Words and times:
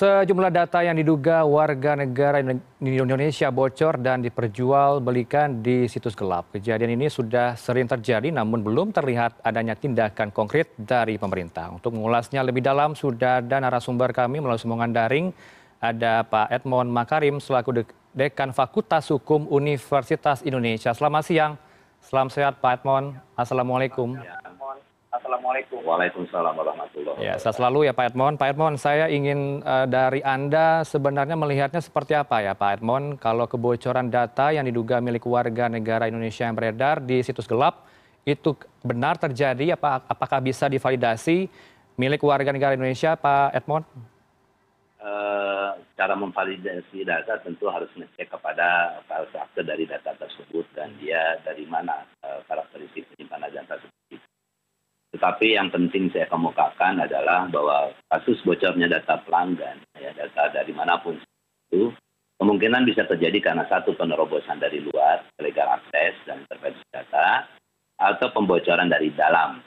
sejumlah 0.00 0.48
data 0.48 0.80
yang 0.80 0.96
diduga 0.96 1.44
warga 1.44 1.92
negara 1.92 2.40
indonesia 2.80 3.52
bocor 3.52 4.00
dan 4.00 4.24
diperjualbelikan 4.24 5.60
di 5.60 5.84
situs 5.92 6.16
gelap. 6.16 6.48
Kejadian 6.56 6.96
ini 6.96 7.12
sudah 7.12 7.52
sering 7.52 7.84
terjadi 7.84 8.32
namun 8.32 8.64
belum 8.64 8.96
terlihat 8.96 9.44
adanya 9.44 9.76
tindakan 9.76 10.32
konkret 10.32 10.72
dari 10.80 11.20
pemerintah. 11.20 11.68
Untuk 11.68 11.92
mengulasnya 11.92 12.40
lebih 12.40 12.64
dalam 12.64 12.96
sudah 12.96 13.44
ada 13.44 13.60
narasumber 13.60 14.16
kami 14.16 14.40
melalui 14.40 14.56
sambungan 14.56 14.88
daring. 14.88 15.36
Ada 15.84 16.24
pak 16.24 16.48
edmond 16.48 16.88
makarim 16.88 17.36
selaku 17.36 17.84
dekan 18.16 18.56
fakultas 18.56 19.04
hukum 19.12 19.52
universitas 19.52 20.40
indonesia. 20.40 20.96
Selamat 20.96 21.28
siang. 21.28 21.52
Selamat 22.00 22.32
sehat 22.32 22.54
pak 22.64 22.80
edmond. 22.80 23.20
Assalamualaikum 23.36 24.16
Assalamualaikum. 25.10 25.82
Waalaikumsalam 25.82 26.54
warahmatullahi 26.54 27.18
Ya, 27.18 27.34
saya 27.34 27.50
selalu 27.50 27.90
ya 27.90 27.92
Pak 27.98 28.14
Edmond. 28.14 28.38
Pak 28.38 28.54
Edmond, 28.54 28.78
saya 28.78 29.10
ingin 29.10 29.58
uh, 29.66 29.82
dari 29.90 30.22
Anda 30.22 30.86
sebenarnya 30.86 31.34
melihatnya 31.34 31.82
seperti 31.82 32.14
apa 32.14 32.38
ya 32.38 32.54
Pak 32.54 32.78
Edmond 32.78 33.18
kalau 33.18 33.50
kebocoran 33.50 34.06
data 34.06 34.54
yang 34.54 34.70
diduga 34.70 35.02
milik 35.02 35.26
warga 35.26 35.66
negara 35.66 36.06
Indonesia 36.06 36.46
yang 36.46 36.54
beredar 36.54 37.02
di 37.02 37.26
situs 37.26 37.50
gelap 37.50 37.90
itu 38.22 38.54
benar 38.86 39.18
terjadi 39.18 39.74
apa 39.74 40.06
apakah 40.06 40.38
bisa 40.38 40.70
divalidasi 40.70 41.50
milik 41.98 42.22
warga 42.22 42.54
negara 42.54 42.78
Indonesia 42.78 43.18
Pak 43.18 43.58
Edmond? 43.58 43.82
Uh, 45.02 45.74
cara 45.98 46.14
memvalidasi 46.14 47.02
data 47.02 47.34
tentu 47.42 47.66
harus 47.66 47.90
ngecek 47.98 48.30
kepada 48.30 49.02
akte 49.10 49.66
dari 49.66 49.90
data 49.90 50.14
tersebut 50.14 50.70
dan 50.78 50.94
dia 51.02 51.34
dari 51.42 51.66
mana 51.66 52.06
uh, 52.22 52.46
karakteristik 52.46 53.10
penyimpanan 53.10 53.50
data 53.50 53.74
tersebut 53.74 53.99
tetapi 55.10 55.58
yang 55.58 55.68
penting 55.74 56.06
saya 56.14 56.30
kemukakan 56.30 57.02
adalah 57.02 57.50
bahwa 57.50 57.90
kasus 58.10 58.38
bocornya 58.46 58.86
data 58.86 59.18
pelanggan 59.26 59.82
ya 59.98 60.14
data 60.14 60.54
dari 60.54 60.70
mana 60.70 60.98
pun 61.02 61.18
itu 61.70 61.90
kemungkinan 62.38 62.86
bisa 62.86 63.04
terjadi 63.04 63.52
karena 63.52 63.66
satu 63.66 63.92
penerobosan 63.98 64.62
dari 64.62 64.80
luar 64.80 65.26
illegal 65.42 65.76
akses 65.76 66.14
dan 66.24 66.46
intervensi 66.46 66.84
data 66.94 67.44
atau 68.00 68.32
pembocoran 68.32 68.88
dari 68.88 69.12
dalam 69.12 69.60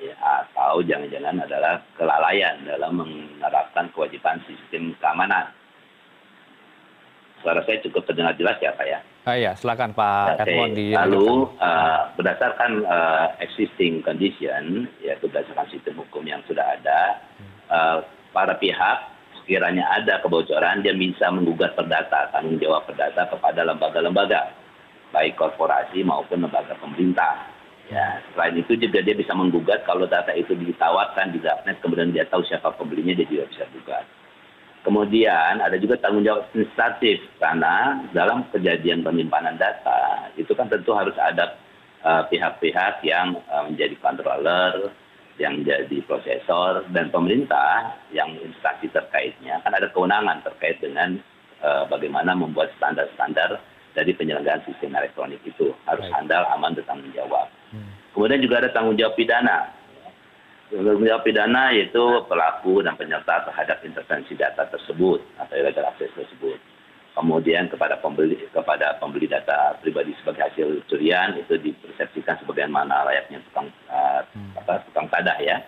ya, 0.00 0.14
atau 0.16 0.80
jangan-jangan 0.80 1.44
adalah 1.44 1.84
kelalaian 1.98 2.64
dalam 2.64 3.02
menerapkan 3.02 3.92
kewajiban 3.92 4.40
sistem 4.48 4.96
keamanan 5.02 5.52
suara 7.44 7.60
saya 7.68 7.78
cukup 7.84 8.08
terdengar 8.08 8.32
jelas 8.40 8.56
ya 8.64 8.72
Pak 8.72 8.86
ya? 8.88 8.98
Ah, 9.28 9.36
ya, 9.36 9.52
silakan 9.52 9.92
Pak 9.92 10.40
Edmond 10.40 10.72
di 10.72 10.96
Lalu 10.96 11.52
uh, 11.60 12.08
berdasarkan 12.16 12.88
uh, 12.88 13.26
existing 13.44 14.00
condition, 14.00 14.88
yaitu 15.04 15.28
berdasarkan 15.28 15.68
sistem 15.68 16.00
hukum 16.00 16.24
yang 16.24 16.40
sudah 16.48 16.64
ada, 16.64 17.20
uh, 17.68 18.00
para 18.32 18.56
pihak 18.56 19.12
sekiranya 19.44 19.84
ada 19.92 20.24
kebocoran, 20.24 20.80
dia 20.80 20.96
bisa 20.96 21.28
menggugat 21.28 21.76
perdata, 21.76 22.32
tanggung 22.32 22.56
jawab 22.56 22.88
perdata 22.88 23.28
kepada 23.28 23.60
lembaga-lembaga, 23.68 24.56
baik 25.12 25.36
korporasi 25.36 26.00
maupun 26.00 26.48
lembaga 26.48 26.72
pemerintah. 26.80 27.52
Ya, 27.92 28.16
selain 28.32 28.56
itu 28.56 28.80
juga 28.80 29.04
dia 29.04 29.12
bisa 29.12 29.36
menggugat 29.36 29.84
kalau 29.84 30.08
data 30.08 30.32
itu 30.32 30.56
ditawarkan 30.56 31.36
di 31.36 31.44
darknet, 31.44 31.76
kemudian 31.84 32.16
dia 32.16 32.24
tahu 32.24 32.40
siapa 32.48 32.72
pembelinya, 32.80 33.12
dia 33.12 33.28
juga 33.28 33.44
bisa 33.52 33.68
gugat 33.76 34.08
kemudian 34.84 35.58
ada 35.64 35.74
juga 35.80 35.98
tanggung 35.98 36.22
jawab 36.22 36.46
administratif 36.52 37.24
karena 37.40 38.04
dalam 38.12 38.44
kejadian 38.52 39.02
penyimpanan 39.02 39.56
data. 39.56 40.30
Itu 40.36 40.52
kan 40.52 40.68
tentu 40.68 40.92
harus 40.92 41.16
ada 41.16 41.56
eh, 42.04 42.22
pihak-pihak 42.30 43.02
yang 43.02 43.40
eh, 43.40 43.64
menjadi 43.66 43.96
controller 43.98 44.92
yang 45.34 45.62
menjadi 45.62 45.98
prosesor 46.06 46.86
dan 46.94 47.10
pemerintah 47.10 47.98
yang 48.14 48.30
instansi 48.38 48.86
terkaitnya. 48.94 49.58
Kan 49.66 49.74
ada 49.74 49.90
kewenangan 49.90 50.46
terkait 50.46 50.78
dengan 50.78 51.18
uh, 51.58 51.82
bagaimana 51.90 52.38
membuat 52.38 52.70
standar-standar 52.78 53.58
dari 53.98 54.14
penyelenggaraan 54.14 54.62
sistem 54.62 54.94
elektronik 54.94 55.42
itu. 55.42 55.74
Harus 55.90 56.06
handal 56.14 56.46
aman 56.54 56.78
dan 56.78 56.86
tanggung 56.86 57.10
jawab. 57.10 57.50
Hmm. 57.74 57.90
kemudian 58.14 58.38
juga 58.38 58.62
ada 58.62 58.70
tanggung 58.70 58.94
jawab 58.94 59.18
pidana 59.18 59.66
jawab 60.72 61.22
pidana 61.24 61.74
yaitu 61.76 62.04
pelaku 62.28 62.80
dan 62.80 62.96
penyerta 62.96 63.44
terhadap 63.44 63.84
intervensi 63.84 64.32
data 64.38 64.64
tersebut 64.68 65.20
atau 65.36 65.54
illegal 65.56 65.88
access 65.88 66.12
tersebut 66.16 66.56
kemudian 67.14 67.70
kepada 67.70 68.00
pembeli 68.00 68.40
kepada 68.50 68.98
pembeli 68.98 69.30
data 69.30 69.78
pribadi 69.78 70.16
sebagai 70.18 70.50
hasil 70.50 70.82
curian 70.90 71.36
itu 71.38 71.54
dipersepsikan 71.60 72.40
sebagaimana 72.42 73.06
layaknya 73.06 73.38
tukang 73.50 73.68
uh, 73.86 74.24
apa 74.58 74.82
tukang 74.90 75.06
tadah 75.12 75.38
ya 75.38 75.62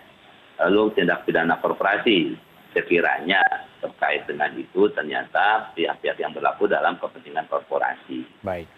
lalu 0.59 0.91
tindak 0.97 1.23
pidana 1.23 1.55
korporasi 1.61 2.35
sekiranya 2.75 3.41
terkait 3.81 4.25
dengan 4.25 4.51
itu 4.57 4.89
ternyata 4.93 5.71
pihak-pihak 5.77 6.17
yang 6.17 6.33
berlaku 6.33 6.65
dalam 6.65 6.97
kepentingan 6.97 7.45
korporasi. 7.49 8.25
Baik. 8.41 8.69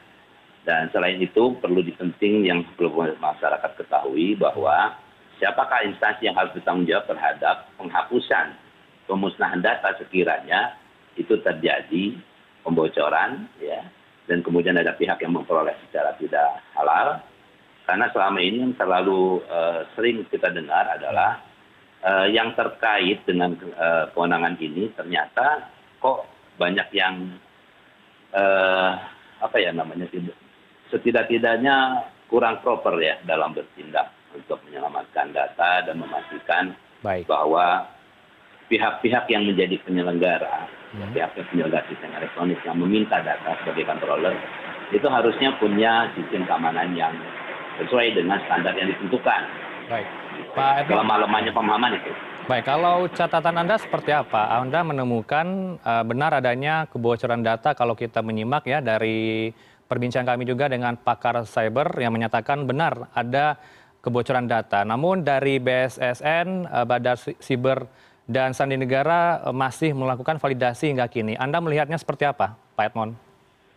Dan 0.68 0.92
selain 0.92 1.18
itu 1.18 1.56
perlu 1.58 1.80
dipenting 1.82 2.46
yang 2.46 2.68
perlu 2.76 3.08
masyarakat 3.18 3.72
ketahui 3.80 4.36
bahwa 4.36 4.96
siapakah 5.40 5.88
instansi 5.88 6.28
yang 6.28 6.36
harus 6.36 6.52
bertanggung 6.54 6.86
jawab 6.86 7.08
terhadap 7.08 7.72
penghapusan 7.80 8.54
pemusnahan 9.08 9.64
data 9.64 9.96
sekiranya 9.98 10.78
itu 11.18 11.40
terjadi 11.42 12.14
pembocoran 12.62 13.50
ya 13.58 13.82
dan 14.30 14.46
kemudian 14.46 14.78
ada 14.78 14.94
pihak 14.94 15.18
yang 15.26 15.34
memperoleh 15.34 15.74
secara 15.90 16.14
tidak 16.22 16.62
halal? 16.78 17.18
Karena 17.90 18.06
selama 18.14 18.38
ini 18.38 18.62
yang 18.62 18.78
terlalu 18.78 19.42
uh, 19.50 19.82
sering 19.98 20.22
kita 20.30 20.54
dengar 20.54 20.86
adalah 20.86 21.42
uh, 22.06 22.30
yang 22.30 22.54
terkait 22.54 23.26
dengan 23.26 23.58
uh, 23.74 24.06
kewenangan 24.14 24.54
ini 24.62 24.94
ternyata 24.94 25.74
kok 25.98 26.30
banyak 26.62 26.86
yang 26.94 27.34
uh, 28.38 28.94
apa 29.42 29.58
ya 29.58 29.74
namanya 29.74 30.06
setidak-tidaknya 30.94 32.06
kurang 32.30 32.62
proper 32.62 32.94
ya 33.02 33.18
dalam 33.26 33.58
bertindak 33.58 34.19
untuk 34.36 34.62
menyelamatkan 34.70 35.34
data 35.34 35.86
dan 35.86 35.96
memastikan 35.98 36.76
bahwa 37.26 37.88
pihak 38.70 39.02
pihak 39.02 39.26
yang 39.32 39.48
menjadi 39.50 39.82
penyelenggara 39.82 40.70
hmm. 40.94 41.12
pihak 41.16 41.34
pihak 41.34 41.48
penyelenggara 41.50 41.86
sistem 41.90 42.12
elektronik 42.14 42.60
yang 42.62 42.78
meminta 42.78 43.18
data 43.24 43.58
sebagai 43.64 43.86
controller 43.90 44.36
itu 44.90 45.08
harusnya 45.10 45.50
punya 45.62 46.10
sistem 46.18 46.46
keamanan 46.50 46.94
yang 46.98 47.14
sesuai 47.78 48.18
dengan 48.18 48.42
standar 48.44 48.74
yang 48.76 48.90
ditentukan. 48.92 49.42
Baik. 49.88 50.08
Pak 50.54 50.86
Edwin. 50.86 50.98
Kelemahannya 50.98 51.54
pemahaman 51.54 51.92
itu. 52.02 52.12
Baik, 52.50 52.66
kalau 52.66 53.06
catatan 53.14 53.62
Anda 53.62 53.78
seperti 53.78 54.10
apa? 54.10 54.58
Anda 54.58 54.82
menemukan 54.82 55.78
uh, 55.86 56.02
benar 56.02 56.42
adanya 56.42 56.90
kebocoran 56.90 57.46
data 57.46 57.78
kalau 57.78 57.94
kita 57.94 58.26
menyimak 58.26 58.66
ya 58.66 58.82
dari 58.82 59.54
perbincangan 59.86 60.34
kami 60.34 60.50
juga 60.50 60.66
dengan 60.66 60.98
pakar 60.98 61.46
cyber 61.46 61.94
yang 62.02 62.14
menyatakan 62.14 62.66
benar 62.66 63.14
ada 63.14 63.58
kebocoran 64.00 64.48
data. 64.48 64.84
Namun 64.88 65.24
dari 65.24 65.60
BSSN, 65.60 66.68
eh, 66.68 66.86
Badar 66.88 67.18
Siber 67.20 67.88
dan 68.30 68.56
Sandi 68.56 68.80
Negara 68.80 69.44
eh, 69.44 69.56
masih 69.56 69.92
melakukan 69.96 70.40
validasi 70.40 70.92
hingga 70.92 71.08
kini. 71.12 71.36
Anda 71.36 71.60
melihatnya 71.60 72.00
seperti 72.00 72.28
apa, 72.28 72.56
Pak 72.76 72.94
Edmond? 72.94 73.14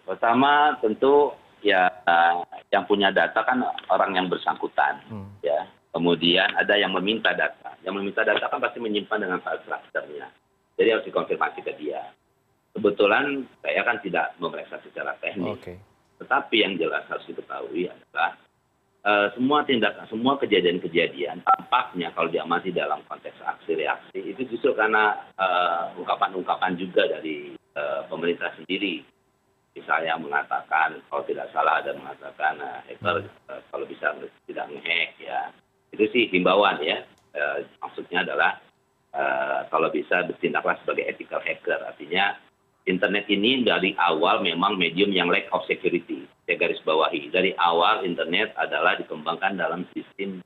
Pertama 0.02 0.76
tentu 0.82 1.30
ya 1.62 1.86
yang 2.74 2.82
punya 2.90 3.14
data 3.14 3.38
kan 3.46 3.62
orang 3.86 4.18
yang 4.18 4.26
bersangkutan, 4.26 4.98
hmm. 5.06 5.28
ya. 5.46 5.62
Kemudian 5.92 6.48
ada 6.56 6.72
yang 6.74 6.90
meminta 6.96 7.36
data. 7.36 7.76
Yang 7.84 8.00
meminta 8.00 8.24
data 8.24 8.48
kan 8.48 8.64
pasti 8.64 8.80
menyimpan 8.80 9.28
dengan 9.28 9.38
file. 9.44 9.60
Jadi 10.80 10.88
harus 10.88 11.04
dikonfirmasi 11.04 11.60
ke 11.60 11.72
dia. 11.76 12.00
Kebetulan 12.72 13.44
saya 13.60 13.84
kan 13.84 14.00
tidak 14.00 14.32
memeriksa 14.40 14.80
secara 14.80 15.12
teknis. 15.20 15.60
Okay. 15.60 15.76
Tetapi 16.16 16.56
yang 16.64 16.80
jelas 16.80 17.04
harus 17.12 17.28
diketahui 17.28 17.92
adalah 17.92 18.40
semua 19.34 19.66
tindakan 19.66 20.06
semua 20.06 20.38
kejadian 20.38 20.78
kejadian 20.78 21.42
tampaknya 21.42 22.14
kalau 22.14 22.30
diamati 22.30 22.70
dalam 22.70 23.02
konteks 23.10 23.34
aksi 23.42 23.74
reaksi 23.74 24.18
itu 24.22 24.46
justru 24.46 24.78
karena 24.78 25.18
uh, 25.34 25.90
ungkapan-ungkapan 25.98 26.78
juga 26.78 27.10
dari 27.10 27.50
uh, 27.74 28.06
pemerintah 28.06 28.54
sendiri. 28.54 29.02
Misalnya 29.72 30.20
mengatakan 30.20 31.02
kalau 31.08 31.24
tidak 31.24 31.48
salah 31.50 31.80
ada 31.80 31.96
mengatakan 31.96 32.60
hacker 32.86 33.24
kalau 33.72 33.88
bisa 33.88 34.12
tidak 34.44 34.68
ngehack 34.68 35.16
ya. 35.16 35.48
Itu 35.88 36.04
sih 36.12 36.28
himbauan 36.28 36.76
ya. 36.84 37.00
Maksudnya 37.80 38.20
adalah 38.20 38.60
kalau 39.72 39.88
bisa 39.88 40.28
bertindaklah 40.28 40.76
sebagai 40.84 41.08
ethical 41.08 41.40
hacker. 41.40 41.88
Artinya 41.88 42.36
internet 42.86 43.30
ini 43.30 43.62
dari 43.62 43.94
awal 43.94 44.42
memang 44.42 44.74
medium 44.74 45.14
yang 45.14 45.30
lack 45.30 45.46
of 45.54 45.62
security. 45.70 46.26
Saya 46.46 46.58
garis 46.58 46.82
bawahi. 46.82 47.30
Dari 47.30 47.54
awal 47.54 48.02
internet 48.02 48.54
adalah 48.58 48.98
dikembangkan 48.98 49.54
dalam 49.54 49.86
sistem 49.94 50.42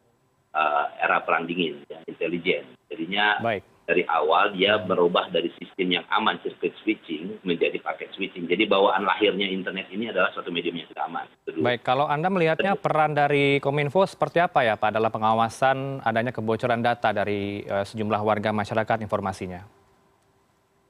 uh, 0.53 0.93
era 1.01 1.25
perang 1.25 1.49
dingin 1.49 1.81
yang 1.89 2.05
intelijen. 2.05 2.69
Jadinya 2.93 3.41
Baik. 3.41 3.65
dari 3.89 4.03
awal 4.05 4.53
dia 4.53 4.77
berubah 4.83 5.33
dari 5.33 5.49
sistem 5.57 5.97
yang 5.97 6.05
aman 6.13 6.37
circuit 6.45 6.77
switching 6.85 7.41
menjadi 7.41 7.81
paket 7.81 8.13
switching. 8.13 8.45
Jadi 8.45 8.69
bawaan 8.69 9.09
lahirnya 9.09 9.49
internet 9.49 9.89
ini 9.89 10.13
adalah 10.13 10.29
suatu 10.37 10.53
medium 10.53 10.77
yang 10.77 10.89
tidak 10.93 11.07
aman. 11.09 11.27
Kedua. 11.47 11.63
baik 11.73 11.83
kalau 11.87 12.05
anda 12.05 12.29
melihatnya 12.29 12.77
peran 12.77 13.17
dari 13.17 13.63
kominfo 13.65 14.05
seperti 14.05 14.45
apa 14.45 14.61
ya 14.61 14.77
pak 14.77 14.93
dalam 14.93 15.09
pengawasan 15.09 16.05
adanya 16.05 16.35
kebocoran 16.35 16.85
data 16.85 17.15
dari 17.17 17.65
uh, 17.65 17.81
sejumlah 17.81 18.21
warga 18.21 18.53
masyarakat 18.53 19.01
informasinya 19.01 19.76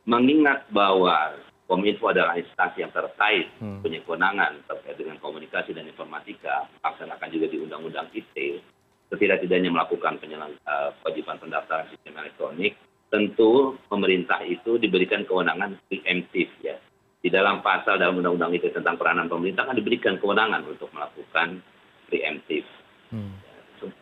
mengingat 0.06 0.64
bahwa 0.70 1.34
kominfo 1.66 2.14
adalah 2.14 2.38
instansi 2.38 2.86
yang 2.86 2.94
terkait 2.94 3.50
hmm. 3.58 3.82
punya 3.82 3.98
kewenangan 4.06 4.62
terkait 4.70 4.96
dengan 4.96 5.18
komunikasi 5.18 5.74
dan 5.74 5.90
informatika 5.90 6.70
laksanakan 6.86 7.28
juga 7.34 7.46
di 7.50 7.58
undang-undang 7.58 8.06
ite 8.14 8.62
setidak-tidaknya 9.06 9.70
melakukan 9.70 10.18
penyelang, 10.18 10.54
uh, 10.66 10.90
kewajiban 11.02 11.38
pendaftaran 11.38 11.90
sistem 11.90 12.22
elektronik 12.22 12.78
tentu 13.10 13.78
pemerintah 13.86 14.42
itu 14.42 14.78
diberikan 14.78 15.22
kewenangan 15.26 15.78
preemptif 15.90 16.50
ya 16.62 16.78
di 17.22 17.30
dalam 17.30 17.62
pasal 17.62 17.98
dalam 17.98 18.22
undang-undang 18.22 18.54
itu 18.54 18.70
tentang 18.70 18.94
peranan 18.94 19.26
pemerintah 19.26 19.66
kan 19.66 19.74
diberikan 19.74 20.14
kewenangan 20.22 20.62
untuk 20.66 20.90
melakukan 20.94 21.58
preemptif 22.06 22.62
hmm. 23.10 23.34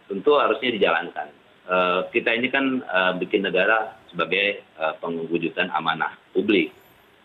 tentu 0.09 0.31
harusnya 0.37 0.69
dijalankan 0.77 1.29
uh, 1.69 2.01
kita 2.13 2.37
ini 2.37 2.53
kan 2.53 2.85
uh, 2.85 3.13
bikin 3.17 3.45
negara 3.45 4.04
sebagai 4.15 4.63
uh, 4.79 4.95
pengwujudan 5.03 5.75
amanah 5.75 6.15
publik. 6.31 6.71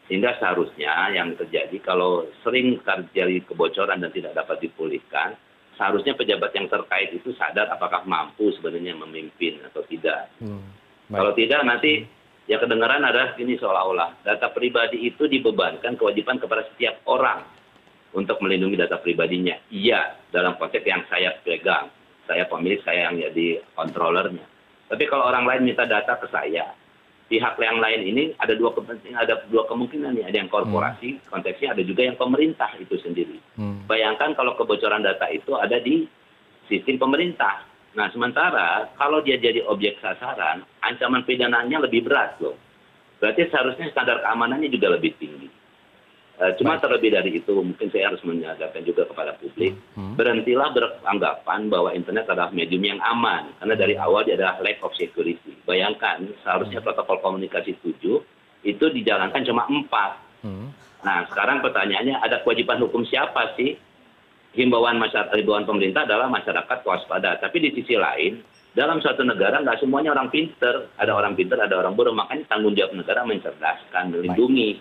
Sehingga 0.09 0.33
seharusnya 0.41 1.13
yang 1.13 1.37
terjadi 1.37 1.77
kalau 1.85 2.25
sering 2.41 2.81
terjadi 2.81 3.45
kebocoran 3.45 4.01
dan 4.01 4.09
tidak 4.09 4.33
dapat 4.33 4.57
dipulihkan 4.65 5.37
seharusnya 5.77 6.17
pejabat 6.17 6.51
yang 6.57 6.65
terkait 6.65 7.13
itu 7.13 7.29
sadar 7.37 7.69
apakah 7.69 8.03
mampu 8.03 8.49
sebenarnya 8.57 8.97
memimpin 8.97 9.61
atau 9.69 9.85
tidak. 9.85 10.33
Hmm, 10.41 10.65
kalau 11.13 11.31
tidak 11.37 11.61
nanti 11.61 12.09
ya 12.49 12.57
kedengaran 12.57 13.05
adalah 13.05 13.37
ini 13.37 13.55
seolah-olah 13.55 14.25
data 14.25 14.49
pribadi 14.49 15.07
itu 15.07 15.29
dibebankan 15.29 15.93
kewajiban 15.93 16.41
kepada 16.41 16.65
setiap 16.73 17.05
orang 17.05 17.45
untuk 18.11 18.41
melindungi 18.41 18.81
data 18.81 18.97
pribadinya. 18.97 19.55
Iya 19.69 20.19
dalam 20.33 20.57
konteks 20.57 20.83
yang 20.83 21.05
saya 21.05 21.37
pegang 21.45 21.93
saya 22.25 22.45
pemilik 22.45 22.81
saya 22.85 23.09
yang 23.09 23.17
jadi 23.17 23.61
controllernya 23.73 24.58
tapi 24.89 25.05
kalau 25.05 25.29
orang 25.29 25.45
lain 25.45 25.69
minta 25.69 25.85
data 25.85 26.17
ke 26.17 26.27
saya 26.33 26.73
pihak 27.29 27.61
yang 27.61 27.77
lain 27.77 28.01
ini 28.09 28.23
ada 28.41 28.57
dua 28.57 28.73
kepentingan 28.73 29.21
ada 29.21 29.45
dua 29.53 29.69
kemungkinan 29.69 30.17
nih. 30.17 30.25
Ada 30.33 30.37
yang 30.43 30.49
korporasi 30.49 31.21
hmm. 31.21 31.29
konteksnya 31.29 31.77
ada 31.77 31.85
juga 31.85 32.01
yang 32.09 32.17
pemerintah 32.17 32.73
itu 32.81 32.97
sendiri. 32.99 33.37
Hmm. 33.55 33.85
bayangkan 33.85 34.33
kalau 34.33 34.57
kebocoran 34.57 35.05
data 35.05 35.29
itu 35.29 35.53
ada 35.53 35.77
di 35.77 36.09
sistem 36.65 36.97
pemerintah. 36.97 37.69
Nah 37.93 38.09
sementara 38.09 38.89
kalau 38.97 39.21
dia 39.21 39.37
jadi 39.37 39.61
objek 39.69 40.01
sasaran 40.01 40.65
ancaman 40.81 41.21
pidananya 41.23 41.85
lebih 41.85 42.09
berat 42.09 42.41
loh. 42.41 42.57
Berarti 43.21 43.45
seharusnya 43.53 43.93
standar 43.93 44.25
keamanannya 44.25 44.73
juga 44.73 44.97
lebih 44.97 45.13
tinggi 45.21 45.58
cuma 46.55 46.79
terlebih 46.79 47.11
dari 47.11 47.35
itu 47.35 47.51
mungkin 47.51 47.91
saya 47.91 48.15
harus 48.15 48.23
menyadarkan 48.23 48.79
juga 48.87 49.03
kepada 49.11 49.35
publik 49.35 49.75
hmm. 49.75 50.15
berhentilah 50.15 50.71
beranggapan 50.71 51.67
bahwa 51.67 51.91
internet 51.91 52.31
adalah 52.31 52.47
medium 52.55 52.79
yang 52.79 52.99
aman 53.03 53.51
karena 53.59 53.75
dari 53.75 53.99
awal 53.99 54.23
dia 54.23 54.39
adalah 54.39 54.55
lack 54.63 54.79
of 54.79 54.95
security. 54.95 55.51
Bayangkan 55.67 56.31
seharusnya 56.47 56.79
hmm. 56.79 56.87
protokol 56.87 57.19
komunikasi 57.19 57.75
tujuh 57.83 58.23
itu 58.63 58.85
dijalankan 58.87 59.43
cuma 59.43 59.67
empat. 59.67 60.11
Hmm. 60.39 60.71
nah 61.03 61.27
sekarang 61.27 61.59
pertanyaannya 61.59 62.23
ada 62.23 62.39
kewajiban 62.47 62.79
hukum 62.79 63.03
siapa 63.03 63.59
sih? 63.59 63.75
Himbauan 64.55 64.95
masyarakat 64.95 65.35
himbauan 65.35 65.67
pemerintah 65.67 66.07
adalah 66.07 66.31
masyarakat 66.31 66.79
waspada. 66.87 67.35
Tapi 67.43 67.59
di 67.59 67.69
sisi 67.75 67.99
lain 67.99 68.39
dalam 68.71 69.03
suatu 69.03 69.27
negara 69.27 69.59
nggak 69.59 69.83
semuanya 69.83 70.15
orang 70.15 70.31
pinter. 70.31 70.87
Ada 70.95 71.11
orang 71.11 71.35
pinter 71.35 71.59
ada 71.59 71.75
orang 71.75 71.99
bodoh. 71.99 72.15
Makanya 72.15 72.47
tanggung 72.47 72.79
jawab 72.79 72.95
negara 72.95 73.27
mencerdaskan 73.27 74.15
melindungi. 74.15 74.79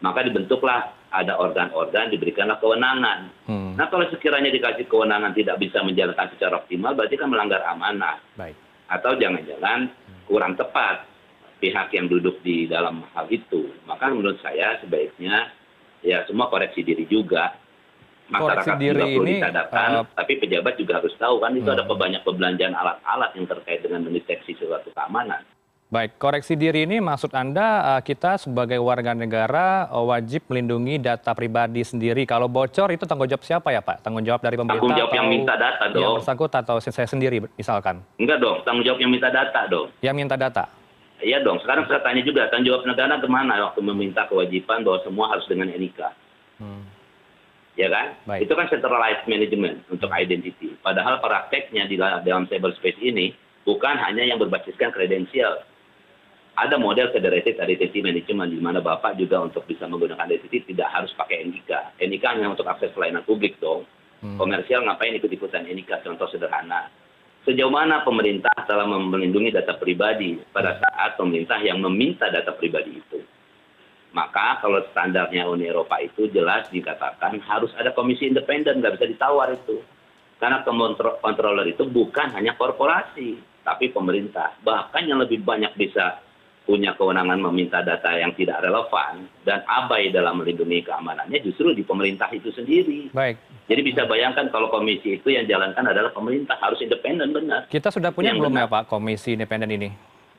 Maka 0.00 0.24
dibentuklah 0.24 0.99
ada 1.10 1.38
organ 1.38 1.74
organ 1.74 2.10
diberikanlah 2.10 2.62
kewenangan 2.62 3.30
hmm. 3.50 3.74
nah 3.74 3.86
kalau 3.90 4.06
sekiranya 4.10 4.50
dikasih 4.54 4.86
kewenangan 4.86 5.34
tidak 5.34 5.58
bisa 5.58 5.82
menjalankan 5.82 6.30
secara 6.34 6.62
optimal 6.62 6.94
berarti 6.94 7.18
kan 7.18 7.28
melanggar 7.28 7.62
amanah 7.66 8.22
Baik. 8.38 8.54
atau 8.86 9.18
jangan 9.18 9.42
jangan 9.42 9.80
kurang 10.30 10.54
tepat 10.54 11.06
pihak 11.60 11.92
yang 11.92 12.06
duduk 12.08 12.40
di 12.40 12.70
dalam 12.70 13.04
hal 13.12 13.26
itu 13.28 13.74
maka 13.84 14.08
menurut 14.08 14.38
saya 14.40 14.78
sebaiknya 14.80 15.50
ya 16.00 16.24
semua 16.24 16.48
koreksi 16.48 16.80
diri 16.80 17.04
juga 17.04 17.58
masyarakat 18.30 18.74
diri 18.78 18.94
juga 18.94 19.04
perlu 19.04 19.26
disadarkan 19.26 19.88
uh, 20.00 20.04
tapi 20.14 20.32
pejabat 20.40 20.74
juga 20.78 20.92
harus 21.02 21.14
tahu 21.18 21.36
kan 21.42 21.52
itu 21.52 21.68
hmm. 21.68 21.76
ada 21.76 21.84
banyak 21.84 22.22
perbelanjaan 22.22 22.74
alat-alat 22.78 23.30
yang 23.36 23.46
terkait 23.50 23.80
dengan 23.82 24.06
mendeteksi 24.06 24.56
suatu 24.56 24.88
keamanan 24.94 25.42
baik 25.90 26.22
koreksi 26.22 26.54
diri 26.54 26.86
ini 26.86 27.02
maksud 27.02 27.34
anda 27.34 27.98
eh, 27.98 28.02
kita 28.06 28.38
sebagai 28.38 28.78
warga 28.78 29.10
negara 29.10 29.90
eh, 29.90 30.04
wajib 30.06 30.46
melindungi 30.46 31.02
data 31.02 31.34
pribadi 31.34 31.82
sendiri. 31.82 32.22
Kalau 32.24 32.46
bocor 32.46 32.94
itu 32.94 33.02
tanggung 33.04 33.26
jawab 33.26 33.42
siapa 33.42 33.74
ya 33.74 33.82
pak? 33.82 34.06
Tanggung 34.06 34.22
jawab 34.22 34.38
dari 34.38 34.54
pemerintah 34.54 34.78
tanggung 34.78 34.94
jawab 34.94 35.12
yang 35.12 35.26
minta 35.26 35.54
data 35.58 35.84
dong. 35.90 36.00
yang 36.00 36.12
bersangkutan 36.22 36.62
atau 36.62 36.78
saya 36.78 37.10
sendiri 37.10 37.42
misalkan? 37.58 38.06
Enggak 38.22 38.38
dong. 38.38 38.62
Tanggung 38.62 38.86
jawab 38.86 39.02
yang 39.02 39.10
minta 39.10 39.28
data 39.34 39.60
dong. 39.66 39.90
Yang 39.98 40.14
minta 40.14 40.36
data? 40.38 40.64
Iya 41.20 41.42
dong. 41.42 41.58
Sekarang 41.60 41.84
saya 41.90 42.00
tanya 42.06 42.22
juga 42.22 42.46
tanggung 42.48 42.70
jawab 42.70 42.82
negara 42.86 43.18
ke 43.18 43.28
mana 43.28 43.54
waktu 43.68 43.80
meminta 43.82 44.22
kewajiban 44.30 44.86
bahwa 44.86 44.98
semua 45.02 45.26
harus 45.34 45.44
dengan 45.50 45.74
nik 45.74 45.98
hmm. 46.62 46.82
ya 47.74 47.90
kan? 47.90 48.14
Baik. 48.30 48.46
itu 48.46 48.52
kan 48.54 48.66
centralized 48.70 49.26
management 49.26 49.82
untuk 49.90 50.08
identity. 50.14 50.70
Padahal 50.86 51.18
prakteknya 51.18 51.90
di 51.90 51.98
dalam 51.98 52.46
cyberspace 52.46 53.02
ini 53.02 53.34
bukan 53.66 53.98
hanya 53.98 54.22
yang 54.22 54.38
berbasiskan 54.38 54.94
kredensial 54.94 55.66
ada 56.60 56.76
model 56.76 57.08
federated 57.08 57.56
identity 57.56 58.04
management 58.04 58.52
di 58.52 58.60
mana 58.60 58.84
bapak 58.84 59.16
juga 59.16 59.40
untuk 59.40 59.64
bisa 59.64 59.88
menggunakan 59.88 60.28
identity 60.28 60.68
tidak 60.68 60.92
harus 60.92 61.08
pakai 61.16 61.48
nik 61.48 61.64
nik 61.96 62.24
hanya 62.28 62.52
untuk 62.52 62.68
akses 62.68 62.92
pelayanan 62.92 63.24
publik 63.24 63.56
dong. 63.56 63.88
Hmm. 64.20 64.36
komersial 64.36 64.84
ngapain 64.84 65.16
ikut 65.16 65.32
ikutan 65.32 65.64
nik 65.64 65.88
contoh 65.88 66.28
sederhana. 66.28 66.92
Sejauh 67.48 67.72
mana 67.72 68.04
pemerintah 68.04 68.52
telah 68.68 68.84
melindungi 68.84 69.48
data 69.48 69.80
pribadi 69.80 70.36
pada 70.52 70.76
saat 70.76 71.16
pemerintah 71.16 71.56
yang 71.64 71.80
meminta 71.80 72.28
data 72.28 72.52
pribadi 72.52 73.00
itu? 73.00 73.16
Maka 74.12 74.60
kalau 74.60 74.84
standarnya 74.92 75.48
Uni 75.48 75.64
Eropa 75.64 75.96
itu 76.04 76.28
jelas 76.28 76.68
dikatakan 76.68 77.40
harus 77.40 77.72
ada 77.80 77.96
komisi 77.96 78.28
independen 78.28 78.84
nggak 78.84 79.00
bisa 79.00 79.06
ditawar 79.08 79.56
itu. 79.56 79.80
Karena 80.36 80.60
controller 81.24 81.64
itu 81.64 81.88
bukan 81.88 82.28
hanya 82.36 82.60
korporasi 82.60 83.40
tapi 83.64 83.88
pemerintah. 83.88 84.60
Bahkan 84.60 85.08
yang 85.08 85.24
lebih 85.24 85.40
banyak 85.40 85.72
bisa 85.80 86.20
punya 86.70 86.94
kewenangan 86.94 87.42
meminta 87.50 87.82
data 87.82 88.14
yang 88.14 88.30
tidak 88.38 88.62
relevan 88.62 89.26
dan 89.42 89.66
abai 89.66 90.14
dalam 90.14 90.38
melindungi 90.38 90.86
keamanannya 90.86 91.42
justru 91.42 91.74
di 91.74 91.82
pemerintah 91.82 92.30
itu 92.30 92.54
sendiri. 92.54 93.10
Baik. 93.10 93.42
Jadi 93.66 93.80
bisa 93.82 94.06
bayangkan 94.06 94.46
kalau 94.54 94.70
komisi 94.70 95.18
itu 95.18 95.34
yang 95.34 95.50
jalankan 95.50 95.82
adalah 95.90 96.14
pemerintah 96.14 96.54
harus 96.62 96.78
independen 96.78 97.34
benar. 97.34 97.66
Kita 97.66 97.90
sudah 97.90 98.14
punya 98.14 98.38
belum 98.38 98.54
ya 98.54 98.70
Pak 98.70 98.86
komisi 98.86 99.34
independen 99.34 99.74
ini 99.74 99.90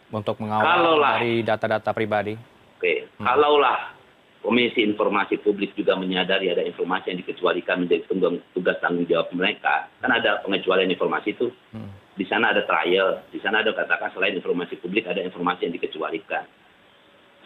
untuk 0.08 0.40
mengawal 0.40 0.64
kalaulah, 0.64 1.20
dari 1.20 1.44
data-data 1.44 1.92
pribadi? 1.92 2.40
Oke, 2.80 3.12
hmm. 3.20 3.28
kalaulah 3.28 4.00
Komisi 4.42 4.82
Informasi 4.82 5.38
Publik 5.38 5.78
juga 5.78 5.94
menyadari 5.94 6.50
ada 6.50 6.66
informasi 6.66 7.14
yang 7.14 7.22
dikecualikan 7.22 7.86
menjadi 7.86 8.10
tugas 8.58 8.74
tanggung 8.82 9.06
jawab 9.06 9.30
mereka, 9.38 9.86
kan 10.02 10.10
ada 10.10 10.42
pengecualian 10.42 10.90
informasi 10.90 11.38
itu. 11.38 11.54
Hmm 11.70 12.01
di 12.16 12.26
sana 12.28 12.52
ada 12.52 12.68
trial 12.68 13.24
di 13.32 13.40
sana 13.40 13.64
ada 13.64 13.72
katakan 13.72 14.12
selain 14.12 14.36
informasi 14.36 14.80
publik 14.84 15.08
ada 15.08 15.24
informasi 15.24 15.68
yang 15.68 15.76
dikecualikan. 15.76 16.44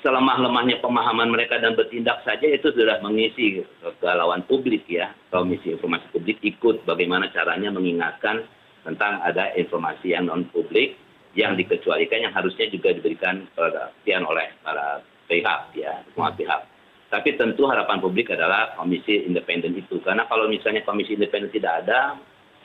Selemah 0.06 0.38
lemahnya 0.38 0.78
pemahaman 0.86 1.34
mereka 1.34 1.58
dan 1.58 1.74
bertindak 1.74 2.22
saja 2.22 2.46
itu 2.46 2.70
sudah 2.70 3.02
mengisi 3.02 3.66
kegalauan 3.82 4.46
publik 4.46 4.86
ya. 4.86 5.10
Komisi 5.34 5.74
informasi 5.74 6.06
publik 6.14 6.38
ikut 6.46 6.86
bagaimana 6.86 7.34
caranya 7.34 7.74
mengingatkan 7.74 8.46
tentang 8.86 9.18
ada 9.26 9.50
informasi 9.58 10.14
yang 10.14 10.30
non 10.30 10.46
publik 10.54 10.94
yang 11.34 11.58
dikecualikan 11.58 12.30
yang 12.30 12.34
harusnya 12.38 12.70
juga 12.70 12.94
diberikan 12.94 13.50
perhatian 13.58 14.24
oleh 14.24 14.54
para 14.62 15.02
pihak 15.26 15.62
ya 15.74 16.06
semua 16.14 16.32
pihak. 16.38 16.62
Tapi 17.10 17.38
tentu 17.38 17.66
harapan 17.70 18.02
publik 18.02 18.34
adalah 18.34 18.74
komisi 18.78 19.26
independen 19.26 19.78
itu. 19.78 20.02
Karena 20.02 20.26
kalau 20.26 20.50
misalnya 20.50 20.82
komisi 20.86 21.14
independen 21.18 21.54
tidak 21.54 21.86
ada 21.86 22.18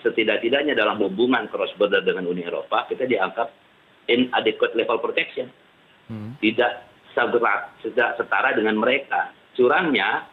setidak-tidaknya 0.02 0.76
dalam 0.76 1.00
hubungan 1.00 1.48
cross 1.48 1.72
border 1.76 2.04
dengan 2.04 2.28
Uni 2.28 2.44
Eropa 2.44 2.88
kita 2.88 3.06
dianggap 3.06 3.48
inadequate 4.10 4.74
level 4.74 4.98
protection. 4.98 5.48
Hmm. 6.10 6.34
Tidak 6.42 6.72
segerak, 7.14 7.78
tidak 7.86 8.18
setara 8.18 8.54
dengan 8.56 8.78
mereka. 8.78 9.30
Curangnya 9.54 10.26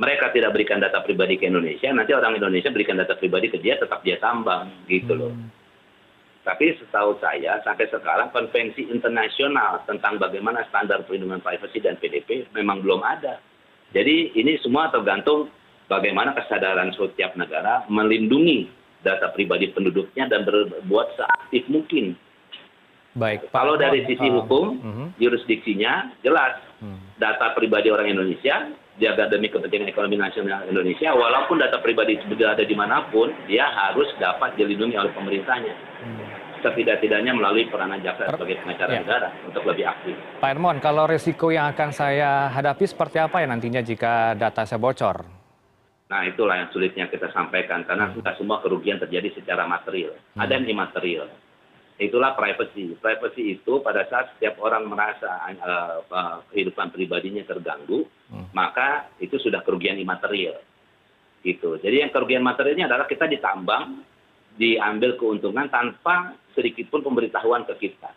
mereka 0.00 0.32
tidak 0.32 0.56
berikan 0.56 0.80
data 0.80 1.04
pribadi 1.04 1.36
ke 1.36 1.46
Indonesia, 1.46 1.92
nanti 1.92 2.16
orang 2.16 2.40
Indonesia 2.40 2.72
berikan 2.72 2.96
data 2.96 3.14
pribadi 3.20 3.52
ke 3.52 3.60
dia 3.60 3.76
tetap 3.76 4.00
dia 4.00 4.16
tambang 4.18 4.72
gitu 4.88 5.12
loh. 5.12 5.32
Hmm. 5.34 5.52
Tapi 6.40 6.72
setahu 6.80 7.20
saya 7.20 7.60
sampai 7.60 7.84
sekarang 7.92 8.32
konvensi 8.32 8.88
internasional 8.88 9.84
tentang 9.84 10.16
bagaimana 10.16 10.64
standar 10.72 11.04
perlindungan 11.04 11.44
privasi 11.44 11.84
dan 11.84 12.00
PDP 12.00 12.48
memang 12.56 12.80
belum 12.80 13.04
ada. 13.04 13.38
Jadi 13.92 14.32
ini 14.40 14.56
semua 14.64 14.88
tergantung 14.88 15.52
bagaimana 15.90 16.32
kesadaran 16.32 16.96
setiap 16.96 17.36
negara 17.36 17.84
melindungi 17.92 18.79
data 19.00 19.32
pribadi 19.32 19.72
penduduknya 19.72 20.28
dan 20.28 20.44
berbuat 20.44 21.06
seaktif 21.16 21.64
mungkin. 21.68 22.16
Baik. 23.18 23.50
Pak, 23.50 23.58
Kalau 23.58 23.74
dari 23.74 24.06
sisi 24.06 24.22
uh, 24.22 24.38
hukum, 24.38 24.66
uh, 24.78 24.86
uh, 24.86 25.08
jurisdiksinya 25.18 26.14
jelas 26.22 26.62
uh, 26.78 26.94
data 27.18 27.52
pribadi 27.58 27.90
orang 27.90 28.06
Indonesia 28.06 28.70
jaga 29.00 29.32
demi 29.32 29.48
kepentingan 29.48 29.88
ekonomi 29.90 30.20
nasional 30.20 30.62
Indonesia, 30.68 31.10
walaupun 31.16 31.58
data 31.58 31.80
pribadi 31.80 32.20
berada 32.36 32.60
di 32.62 32.76
mana 32.76 33.08
pun, 33.08 33.32
dia 33.48 33.64
harus 33.66 34.06
dapat 34.20 34.54
dilindungi 34.60 34.94
oleh 34.94 35.10
pemerintahnya. 35.16 35.74
Uh, 36.04 36.40
setidak-tidaknya 36.60 37.32
melalui 37.32 37.64
peranan 37.72 38.04
jaksa 38.04 38.28
sebagai 38.28 38.60
pengacara 38.60 38.92
ya. 38.92 39.00
negara 39.00 39.28
untuk 39.48 39.64
lebih 39.64 39.88
aktif. 39.88 40.12
Pak 40.44 40.48
Hermon, 40.52 40.76
kalau 40.78 41.08
risiko 41.08 41.48
yang 41.48 41.72
akan 41.72 41.90
saya 41.90 42.52
hadapi 42.52 42.84
seperti 42.84 43.16
apa 43.16 43.40
ya 43.40 43.48
nantinya 43.48 43.80
jika 43.80 44.36
data 44.36 44.68
saya 44.68 44.76
bocor? 44.76 45.39
Nah 46.10 46.26
itulah 46.26 46.58
yang 46.58 46.70
sulitnya 46.74 47.06
kita 47.06 47.30
sampaikan 47.30 47.86
karena 47.86 48.10
tidak 48.10 48.34
semua 48.34 48.58
kerugian 48.58 48.98
terjadi 48.98 49.30
secara 49.30 49.62
material, 49.70 50.18
hmm. 50.18 50.42
ada 50.42 50.58
yang 50.58 50.66
imaterial. 50.66 51.30
Itulah 52.02 52.34
privacy. 52.34 52.98
Privacy 52.98 53.60
itu 53.60 53.78
pada 53.78 54.02
saat 54.10 54.34
setiap 54.34 54.58
orang 54.58 54.90
merasa 54.90 55.30
uh, 55.62 56.02
uh, 56.10 56.36
kehidupan 56.50 56.90
pribadinya 56.90 57.46
terganggu, 57.46 58.10
hmm. 58.26 58.50
maka 58.50 59.14
itu 59.22 59.38
sudah 59.38 59.62
kerugian 59.62 60.02
imaterial. 60.02 60.58
Gitu. 61.46 61.78
Jadi 61.78 62.02
yang 62.02 62.10
kerugian 62.10 62.42
materialnya 62.42 62.90
adalah 62.90 63.06
kita 63.06 63.30
ditambang, 63.30 64.02
diambil 64.58 65.14
keuntungan 65.14 65.70
tanpa 65.70 66.34
sedikit 66.58 66.90
pun 66.90 67.06
pemberitahuan 67.06 67.62
ke 67.70 67.86
kita. 67.86 68.10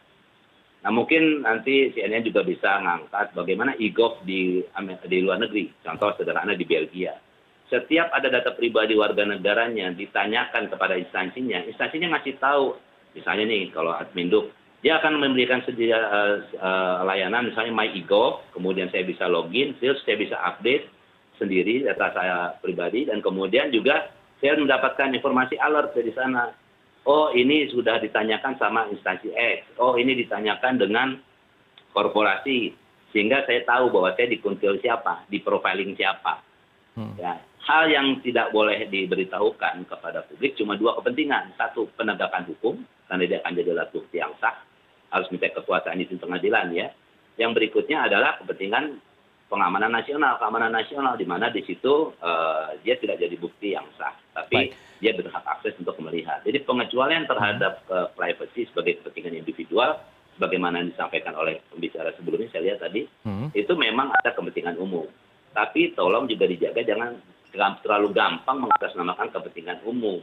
Nah 0.83 0.91
mungkin 0.91 1.45
nanti 1.45 1.93
CNN 1.95 2.25
juga 2.27 2.43
bisa 2.43 2.81
ngangkat 2.83 3.37
bagaimana 3.37 3.77
e-gov 3.79 4.19
di, 4.27 4.59
di 5.07 5.17
luar 5.23 5.39
negeri. 5.39 5.71
Contoh 5.79 6.11
sederhana 6.19 6.57
di 6.57 6.67
Belgia. 6.67 7.15
Setiap 7.73 8.13
ada 8.13 8.29
data 8.29 8.53
pribadi 8.53 8.93
warga 8.93 9.25
negaranya 9.25 9.89
ditanyakan 9.89 10.69
kepada 10.69 10.93
instansinya, 10.93 11.65
instansinya 11.65 12.13
ngasih 12.13 12.37
tahu. 12.37 12.77
Misalnya 13.17 13.49
nih 13.49 13.73
kalau 13.73 13.97
adminduk, 13.97 14.53
dia 14.85 15.01
akan 15.01 15.17
memberikan 15.17 15.65
sedia 15.65 15.97
uh, 15.97 16.37
uh, 16.53 17.01
layanan 17.01 17.49
misalnya 17.49 17.73
My 17.73 17.89
e-gov, 17.89 18.45
kemudian 18.53 18.93
saya 18.93 19.01
bisa 19.09 19.25
login, 19.25 19.73
saya 19.81 19.97
bisa 20.21 20.37
update 20.37 20.85
sendiri 21.41 21.89
data 21.89 22.13
saya 22.13 22.37
pribadi, 22.61 23.09
dan 23.09 23.25
kemudian 23.25 23.73
juga 23.73 24.13
saya 24.37 24.53
mendapatkan 24.53 25.09
informasi 25.17 25.57
alert 25.57 25.97
dari 25.97 26.13
sana 26.13 26.53
oh 27.09 27.31
ini 27.33 27.67
sudah 27.71 27.99
ditanyakan 27.99 28.53
sama 28.59 28.87
instansi 28.91 29.33
X, 29.33 29.79
oh 29.79 29.95
ini 29.99 30.13
ditanyakan 30.19 30.77
dengan 30.79 31.07
korporasi, 31.91 32.75
sehingga 33.11 33.43
saya 33.47 33.63
tahu 33.67 33.91
bahwa 33.91 34.15
saya 34.15 34.31
dikuntil 34.31 34.79
siapa, 34.79 35.25
di 35.27 35.39
profiling 35.43 35.95
siapa. 35.97 36.43
Hmm. 36.93 37.17
Ya, 37.17 37.41
hal 37.63 37.87
yang 37.87 38.19
tidak 38.19 38.51
boleh 38.51 38.87
diberitahukan 38.91 39.87
kepada 39.87 40.27
publik 40.27 40.55
cuma 40.59 40.75
dua 40.75 40.99
kepentingan. 40.99 41.55
Satu, 41.55 41.87
penegakan 41.95 42.43
hukum, 42.51 42.83
karena 43.07 43.23
dia 43.23 43.37
akan 43.39 43.53
jadi 43.55 43.69
alat 43.71 43.89
bukti 43.95 44.19
yang 44.19 44.35
sah, 44.43 44.55
harus 45.11 45.27
minta 45.31 45.47
kekuasaan 45.51 45.99
itu 46.03 46.19
pengadilan 46.19 46.75
ya. 46.75 46.91
Yang 47.39 47.51
berikutnya 47.57 48.05
adalah 48.11 48.37
kepentingan 48.43 48.99
pengamanan 49.47 49.93
nasional, 49.95 50.37
keamanan 50.37 50.73
nasional, 50.75 51.13
di 51.15 51.25
mana 51.25 51.49
di 51.49 51.63
situ 51.63 52.13
uh, 52.19 52.73
dia 52.83 52.99
tidak 52.99 53.21
jadi 53.21 53.35
bukti 53.39 53.73
yang 53.73 53.87
sah, 53.95 54.13
tapi 54.35 54.73
Baik. 54.73 54.99
dia 54.99 55.11
berhak 55.15 55.45
akses 55.45 55.77
untuk 55.79 55.97
melihat. 56.03 56.43
Jadi 56.43 56.61
pengecualian 56.67 57.25
terhadap 57.29 57.85
uh, 57.89 58.11
privacy 58.13 58.67
sebagai 58.69 59.01
kepentingan 59.01 59.39
individual, 59.39 60.03
sebagaimana 60.35 60.83
disampaikan 60.83 61.37
oleh 61.37 61.61
pembicara 61.69 62.11
sebelumnya, 62.17 62.49
saya 62.49 62.73
lihat 62.73 62.81
tadi, 62.81 63.05
hmm. 63.05 63.53
itu 63.53 63.73
memang 63.77 64.09
ada 64.13 64.33
kepentingan 64.33 64.75
umum. 64.81 65.05
Tapi 65.53 65.93
tolong 65.93 66.25
juga 66.25 66.49
dijaga 66.49 66.81
jangan 66.81 67.13
terlalu 67.53 68.09
gampang 68.11 68.65
mengatasnamakan 68.65 69.29
kepentingan 69.29 69.79
umum. 69.85 70.19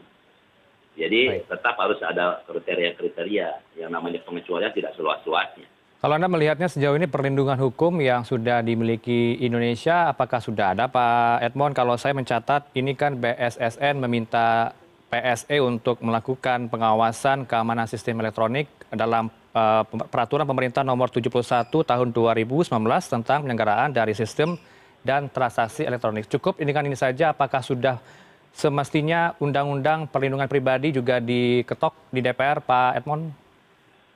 Jadi 0.99 1.31
Baik. 1.31 1.47
tetap 1.47 1.75
harus 1.79 2.03
ada 2.03 2.43
kriteria-kriteria 2.51 3.79
yang 3.79 3.91
namanya 3.95 4.19
pengecualian 4.27 4.75
tidak 4.75 4.93
seluas-luasnya. 4.99 5.65
Kalau 6.01 6.17
Anda 6.17 6.33
melihatnya 6.33 6.67
sejauh 6.67 6.97
ini 6.97 7.05
perlindungan 7.05 7.61
hukum 7.61 8.01
yang 8.01 8.25
sudah 8.25 8.65
dimiliki 8.65 9.37
Indonesia, 9.45 10.09
apakah 10.09 10.41
sudah 10.41 10.73
ada 10.73 10.89
Pak 10.89 11.45
Edmond? 11.45 11.77
Kalau 11.77 11.95
saya 12.01 12.17
mencatat, 12.17 12.73
ini 12.73 12.97
kan 12.97 13.21
BSSN 13.21 14.01
meminta 14.01 14.73
PSE 15.13 15.61
untuk 15.61 16.01
melakukan 16.01 16.73
pengawasan 16.73 17.45
keamanan 17.45 17.85
sistem 17.85 18.25
elektronik 18.25 18.71
dalam 18.89 19.29
uh, 19.53 19.85
peraturan 20.09 20.49
pemerintah 20.49 20.81
nomor 20.81 21.13
71 21.13 21.69
tahun 21.69 22.09
2019 22.17 22.73
tentang 23.05 23.45
penyelenggaraan 23.45 23.93
dari 23.93 24.17
sistem 24.17 24.57
dan 25.07 25.33
transaksi 25.33 25.85
elektronik. 25.87 26.29
Cukup 26.29 26.61
ini 26.61 26.71
kan 26.71 26.85
ini 26.85 26.97
saja, 26.97 27.33
apakah 27.33 27.65
sudah 27.65 28.01
semestinya 28.51 29.33
undang-undang 29.39 30.11
perlindungan 30.11 30.51
pribadi 30.51 30.91
juga 30.91 31.23
diketok 31.23 32.13
di 32.13 32.21
DPR, 32.21 32.61
Pak 32.61 33.01
Edmond? 33.01 33.51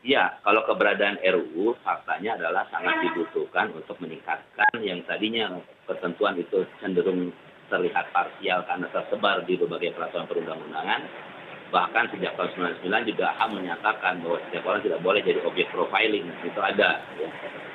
ya 0.05 0.37
kalau 0.45 0.61
keberadaan 0.69 1.17
ruu 1.25 1.73
faktanya 1.81 2.37
adalah 2.37 2.69
sangat 2.69 3.09
dibutuhkan 3.09 3.73
untuk 3.73 3.97
meningkatkan 4.05 4.77
yang 4.85 5.01
tadinya 5.09 5.57
ketentuan 5.89 6.37
itu 6.37 6.69
cenderung 6.79 7.33
terlihat 7.73 8.13
parsial 8.13 8.61
karena 8.69 8.87
tersebar 8.93 9.41
di 9.49 9.57
berbagai 9.57 9.97
peraturan 9.97 10.29
perundang-undangan 10.29 11.01
bahkan 11.73 12.09
sejak 12.13 12.37
tahun 12.37 12.77
99 12.83 13.11
juga 13.15 13.33
HAM 13.37 13.61
menyatakan 13.61 14.21
bahwa 14.21 14.39
setiap 14.49 14.65
orang 14.69 14.83
tidak 14.85 15.01
boleh 15.01 15.21
jadi 15.25 15.41
objek 15.45 15.67
profiling 15.73 16.27
itu 16.45 16.61
ada 16.61 17.01
ya. 17.17 17.31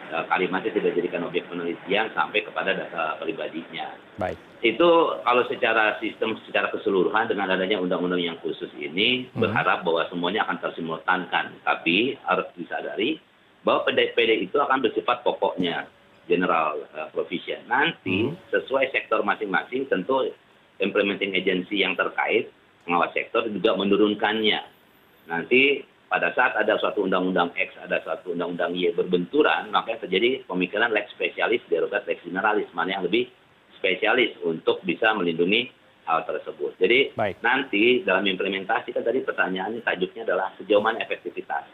Eh, 0.10 0.25
kalimatnya 0.25 0.74
tidak 0.74 0.98
dijadikan 0.98 1.22
objek 1.29 1.46
penelitian 1.46 2.10
sampai 2.17 2.41
kepada 2.41 2.74
data 2.74 3.22
pribadinya. 3.22 3.93
Baik. 4.17 4.41
Itu 4.65 5.22
kalau 5.22 5.46
secara 5.46 6.01
sistem 6.01 6.34
secara 6.50 6.74
keseluruhan 6.74 7.29
dengan 7.29 7.53
adanya 7.53 7.77
undang-undang 7.77 8.17
yang 8.17 8.34
khusus 8.41 8.74
ini 8.74 9.29
hmm. 9.29 9.38
berharap 9.38 9.86
bahwa 9.86 10.10
semuanya 10.10 10.50
akan 10.50 10.58
tersimultankan. 10.65 11.62
Tapi 11.62 12.17
harus 12.25 12.50
disadari 12.58 13.22
bahwa 13.62 13.86
PD-PD 13.86 14.50
itu 14.50 14.58
akan 14.58 14.81
bersifat 14.81 15.22
pokoknya 15.22 15.86
general 16.25 16.89
uh, 16.98 17.05
provision. 17.13 17.62
Nanti 17.69 18.34
hmm. 18.34 18.50
sesuai 18.50 18.89
sektor 18.89 19.22
masing-masing 19.22 19.93
tentu 19.93 20.25
implementing 20.81 21.38
agency 21.38 21.86
yang 21.86 21.93
terkait 21.93 22.50
pengawas 22.89 23.13
sektor 23.13 23.46
juga 23.46 23.77
menurunkannya. 23.77 24.62
Nanti 25.29 25.86
pada 26.10 26.34
saat 26.34 26.58
ada 26.58 26.74
suatu 26.81 27.05
undang-undang 27.05 27.53
X, 27.53 27.77
ada 27.77 28.01
suatu 28.01 28.34
undang-undang 28.34 28.74
Y 28.74 28.89
berbenturan, 28.98 29.69
maka 29.69 30.01
terjadi 30.01 30.41
pemikiran 30.50 30.89
lex 30.89 31.13
spesialis, 31.13 31.62
derogat 31.69 32.10
lex 32.10 32.25
generalis, 32.25 32.65
mana 32.74 32.98
yang 32.98 33.05
lebih 33.05 33.29
spesialis 33.77 34.34
untuk 34.41 34.81
bisa 34.81 35.13
melindungi 35.13 35.69
hal 36.10 36.25
tersebut. 36.25 36.74
Jadi 36.81 37.13
Baik. 37.13 37.38
nanti 37.46 38.01
dalam 38.01 38.25
implementasi 38.25 38.89
kan 38.89 39.05
tadi 39.05 39.22
pertanyaannya 39.22 39.86
tajuknya 39.86 40.25
adalah 40.25 40.50
sejauh 40.58 40.81
mana 40.81 40.98
efektivitas. 41.05 41.69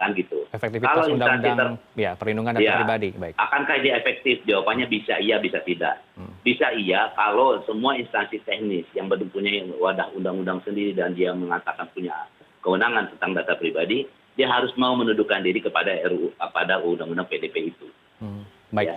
Kan 0.00 0.16
gitu. 0.16 0.48
Efektivitas 0.50 0.90
Kalau 0.90 1.12
undang-undang 1.12 1.76
ya, 1.94 2.16
perlindungan 2.16 2.56
data 2.56 2.66
ya, 2.66 2.80
pribadi. 2.80 3.08
Baik. 3.14 3.36
Akankah 3.36 3.76
dia 3.84 3.94
efektif? 4.00 4.42
Jawabannya 4.48 4.88
bisa 4.88 5.20
iya, 5.22 5.38
bisa 5.38 5.62
tidak. 5.62 6.02
Hmm. 6.18 6.33
Bisa 6.44 6.68
iya 6.76 7.08
kalau 7.16 7.64
semua 7.64 7.96
instansi 7.96 8.36
teknis 8.44 8.84
yang 8.92 9.08
mempunyai 9.08 9.64
wadah 9.80 10.12
undang-undang 10.12 10.60
sendiri 10.60 10.92
dan 10.92 11.16
dia 11.16 11.32
mengatakan 11.32 11.88
punya 11.96 12.12
kewenangan 12.60 13.08
tentang 13.16 13.32
data 13.32 13.56
pribadi, 13.56 14.04
dia 14.36 14.52
harus 14.52 14.68
mau 14.76 14.92
menundukkan 14.92 15.40
diri 15.40 15.64
kepada 15.64 16.04
RUU 16.04 16.36
pada 16.36 16.84
undang-undang 16.84 17.24
PDP 17.32 17.72
itu. 17.72 17.88
Hmm, 18.20 18.44
baik. 18.68 18.92
Ya. 18.92 18.96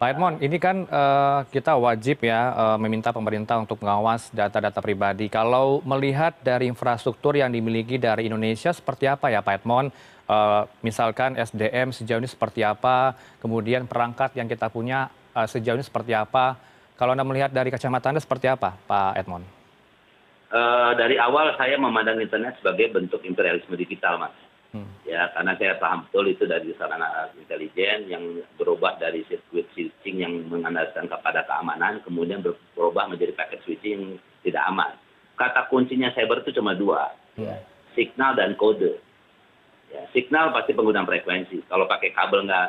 Pak 0.00 0.16
Edmond, 0.16 0.40
ini 0.40 0.56
kan 0.56 0.88
uh, 0.88 1.44
kita 1.52 1.76
wajib 1.76 2.24
ya 2.24 2.56
uh, 2.56 2.78
meminta 2.80 3.12
pemerintah 3.12 3.60
untuk 3.60 3.84
mengawas 3.84 4.32
data-data 4.32 4.80
pribadi. 4.80 5.28
Kalau 5.28 5.84
melihat 5.84 6.32
dari 6.40 6.72
infrastruktur 6.72 7.36
yang 7.36 7.52
dimiliki 7.52 8.00
dari 8.00 8.32
Indonesia 8.32 8.72
seperti 8.72 9.04
apa 9.04 9.28
ya 9.28 9.44
Pak 9.44 9.60
Edmond? 9.60 9.92
Uh, 10.24 10.64
misalkan 10.80 11.36
SDM 11.36 11.92
sejauh 11.92 12.16
ini 12.16 12.30
seperti 12.30 12.64
apa, 12.64 13.12
kemudian 13.44 13.84
perangkat 13.84 14.32
yang 14.40 14.48
kita 14.48 14.72
punya 14.72 15.12
uh, 15.36 15.44
sejauh 15.44 15.76
ini 15.76 15.84
seperti 15.84 16.16
apa. 16.16 16.69
Kalau 17.00 17.16
Anda 17.16 17.24
melihat 17.24 17.48
dari 17.48 17.72
kacamata 17.72 18.12
Anda 18.12 18.20
seperti 18.20 18.44
apa 18.44 18.76
Pak 18.84 19.16
Edmond? 19.16 19.60
Eh, 20.50 20.92
dari 20.98 21.14
awal 21.14 21.54
saya 21.54 21.78
memandang 21.78 22.18
internet 22.18 22.58
sebagai 22.58 22.90
bentuk 22.90 23.22
imperialisme 23.22 23.70
digital 23.78 24.18
mas 24.18 24.34
hmm. 24.74 25.06
ya 25.06 25.30
karena 25.30 25.54
saya 25.54 25.78
paham 25.78 26.02
betul 26.10 26.26
itu 26.26 26.42
dari 26.42 26.74
sarana 26.74 27.30
intelijen 27.38 28.10
yang 28.10 28.42
berubah 28.58 28.98
dari 28.98 29.22
sirkuit 29.30 29.70
switching 29.70 30.26
yang 30.26 30.50
mengandalkan 30.50 31.06
kepada 31.06 31.46
keamanan 31.46 32.02
kemudian 32.02 32.42
berubah 32.74 33.06
menjadi 33.06 33.30
paket 33.38 33.62
switching 33.62 34.18
tidak 34.42 34.66
aman 34.66 34.90
kata 35.38 35.70
kuncinya 35.70 36.10
cyber 36.18 36.42
itu 36.42 36.58
cuma 36.58 36.74
dua 36.74 37.14
hmm. 37.38 37.46
ya, 37.46 37.54
signal 37.94 38.34
dan 38.34 38.58
kode 38.58 38.98
ya, 39.94 40.02
signal 40.10 40.50
pasti 40.50 40.74
penggunaan 40.74 41.06
frekuensi 41.06 41.62
kalau 41.70 41.86
pakai 41.86 42.10
kabel 42.10 42.42
nggak 42.42 42.68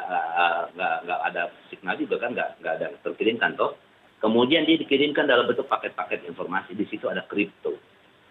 nggak 0.77 0.95
nggak 1.09 1.19
ada 1.33 1.49
signal 1.73 1.97
juga 1.97 2.21
kan 2.21 2.37
nggak 2.37 2.61
nggak 2.61 2.73
ada 2.77 2.87
terkirimkan 3.01 3.57
toh 3.57 3.73
kemudian 4.21 4.63
dia 4.63 4.77
dikirimkan 4.77 5.25
dalam 5.27 5.49
bentuk 5.49 5.67
paket-paket 5.67 6.23
informasi. 6.29 6.77
Di 6.77 6.85
situ 6.87 7.09
ada 7.09 7.25
kripto. 7.25 7.75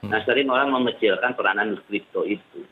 Nah 0.07 0.23
sering 0.25 0.49
orang 0.49 0.73
mengecilkan 0.73 1.37
peranan 1.37 1.77
kripto 1.85 2.25
itu. 2.25 2.65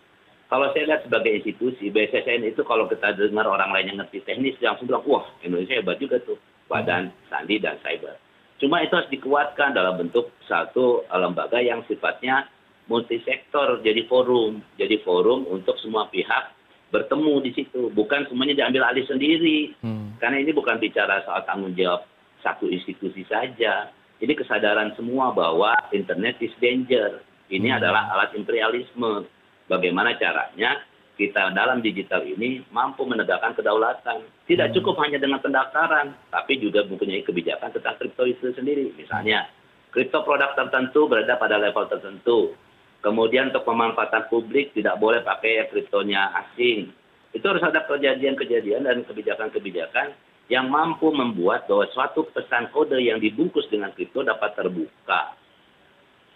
Kalau 0.49 0.73
saya 0.73 0.89
lihat 0.89 1.05
sebagai 1.05 1.29
institusi 1.29 1.93
BSSN 1.93 2.41
itu 2.49 2.65
kalau 2.65 2.89
kita 2.89 3.13
dengar 3.13 3.45
orang 3.45 3.69
lain 3.69 3.93
yang 3.93 3.99
ngerti 4.01 4.25
teknis 4.25 4.57
langsung 4.65 4.89
bilang 4.89 5.05
wah 5.05 5.29
Indonesia 5.45 5.77
hebat 5.77 6.01
juga 6.01 6.17
tuh 6.25 6.41
badan 6.73 7.13
sandi 7.29 7.61
dan 7.61 7.77
cyber. 7.85 8.17
Cuma 8.57 8.81
itu 8.81 8.97
harus 8.97 9.13
dikuatkan 9.13 9.77
dalam 9.77 10.01
bentuk 10.01 10.33
satu 10.49 11.05
lembaga 11.13 11.61
yang 11.61 11.85
sifatnya 11.85 12.49
multisektor 12.89 13.85
jadi 13.85 14.09
forum. 14.09 14.65
Jadi 14.81 15.05
forum 15.05 15.45
untuk 15.53 15.77
semua 15.85 16.09
pihak 16.09 16.57
bertemu 16.89 17.45
di 17.45 17.51
situ. 17.53 17.93
Bukan 17.93 18.33
semuanya 18.33 18.65
diambil 18.65 18.89
alih 18.89 19.05
sendiri. 19.05 19.77
Hmm. 19.85 20.17
karena 20.19 20.43
ini 20.43 20.51
bukan 20.51 20.83
bicara 20.83 21.23
soal 21.23 21.47
tanggung 21.47 21.79
jawab 21.79 22.03
satu 22.43 22.71
institusi 22.71 23.27
saja. 23.27 23.91
Ini 24.19 24.35
kesadaran 24.35 24.99
semua 24.99 25.31
bahwa 25.31 25.75
internet 25.95 26.43
is 26.43 26.55
danger. 26.59 27.23
Ini 27.49 27.71
hmm. 27.73 27.79
adalah 27.79 28.11
alat 28.15 28.35
imperialisme. 28.35 29.27
bagaimana 29.69 30.17
caranya 30.17 30.81
kita 31.21 31.53
dalam 31.53 31.85
digital 31.85 32.25
ini 32.25 32.65
mampu 32.73 33.05
menegakkan 33.05 33.53
kedaulatan. 33.53 34.25
Tidak 34.49 34.73
cukup 34.79 34.97
hanya 35.05 35.21
dengan 35.21 35.43
pendaftaran, 35.45 36.15
tapi 36.33 36.57
juga 36.57 36.87
mempunyai 36.87 37.27
kebijakan 37.27 37.75
tentang 37.75 38.01
kripto 38.01 38.25
itu 38.25 38.55
sendiri. 38.55 38.95
Misalnya, 38.97 39.51
kripto 39.93 40.25
produk 40.25 40.55
tertentu 40.55 41.11
berada 41.11 41.37
pada 41.37 41.59
level 41.61 41.85
tertentu. 41.91 42.55
Kemudian 43.03 43.51
untuk 43.51 43.67
pemanfaatan 43.67 44.31
publik 44.31 44.73
tidak 44.75 44.97
boleh 45.03 45.21
pakai 45.21 45.69
kriptonya 45.69 46.33
asing. 46.47 46.95
Itu 47.35 47.45
harus 47.51 47.67
ada 47.67 47.85
kejadian-kejadian 47.85 48.89
dan 48.89 49.05
kebijakan-kebijakan 49.05 50.17
yang 50.49 50.73
mampu 50.73 51.13
membuat 51.13 51.69
bahwa 51.69 51.85
suatu 51.93 52.25
pesan 52.33 52.73
kode 52.73 52.97
yang 53.05 53.21
dibungkus 53.21 53.69
dengan 53.69 53.93
kripto 53.93 54.25
dapat 54.25 54.57
terbuka 54.57 55.37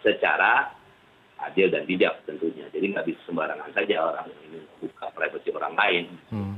secara 0.05 0.69
adil 1.41 1.73
dan 1.73 1.83
bijak 1.89 2.21
tentunya. 2.29 2.69
Jadi 2.69 2.93
nggak 2.93 3.05
bisa 3.09 3.21
sembarangan 3.25 3.73
saja 3.73 3.95
orang 4.05 4.29
ini 4.47 4.61
buka 4.79 5.09
privasi 5.17 5.49
orang 5.49 5.73
lain. 5.73 6.05
Hmm. 6.29 6.55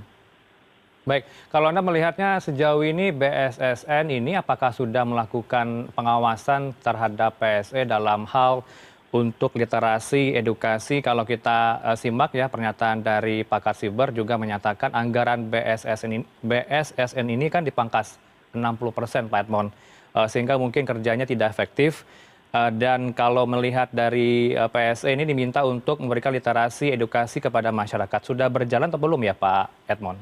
Baik, 1.06 1.30
kalau 1.54 1.70
Anda 1.70 1.86
melihatnya 1.86 2.42
sejauh 2.42 2.82
ini 2.82 3.14
BSSN 3.14 4.10
ini 4.10 4.34
apakah 4.34 4.74
sudah 4.74 5.06
melakukan 5.06 5.94
pengawasan 5.94 6.74
terhadap 6.82 7.38
PSE 7.38 7.86
dalam 7.86 8.26
hal 8.26 8.66
untuk 9.12 9.54
literasi, 9.58 10.34
edukasi. 10.34 11.04
Kalau 11.04 11.28
kita 11.28 11.84
uh, 11.84 11.98
simak 11.98 12.34
ya 12.34 12.50
pernyataan 12.50 13.06
dari 13.06 13.46
pakar 13.46 13.78
siber 13.78 14.16
juga 14.16 14.40
menyatakan 14.40 14.94
anggaran 14.94 15.50
BSSN 15.50 16.12
ini, 16.12 16.26
BSSN 16.42 17.26
ini 17.30 17.46
kan 17.50 17.62
dipangkas 17.62 18.18
60 18.56 18.66
persen 18.96 19.30
Pak 19.30 19.46
Edmond. 19.46 19.70
Uh, 20.16 20.26
sehingga 20.32 20.56
mungkin 20.56 20.88
kerjanya 20.88 21.28
tidak 21.28 21.52
efektif. 21.52 22.08
Eh, 22.56 22.72
dan 22.80 23.12
kalau 23.12 23.44
melihat 23.44 23.92
dari 23.92 24.56
eh, 24.56 24.70
pse 24.72 25.12
ini 25.12 25.28
diminta 25.28 25.68
untuk 25.68 26.00
memberikan 26.00 26.32
literasi 26.32 26.88
edukasi 26.88 27.44
kepada 27.44 27.68
masyarakat 27.68 28.22
sudah 28.24 28.48
berjalan 28.48 28.88
atau 28.88 29.02
belum 29.02 29.28
ya 29.28 29.36
pak 29.36 29.68
edmond 29.92 30.16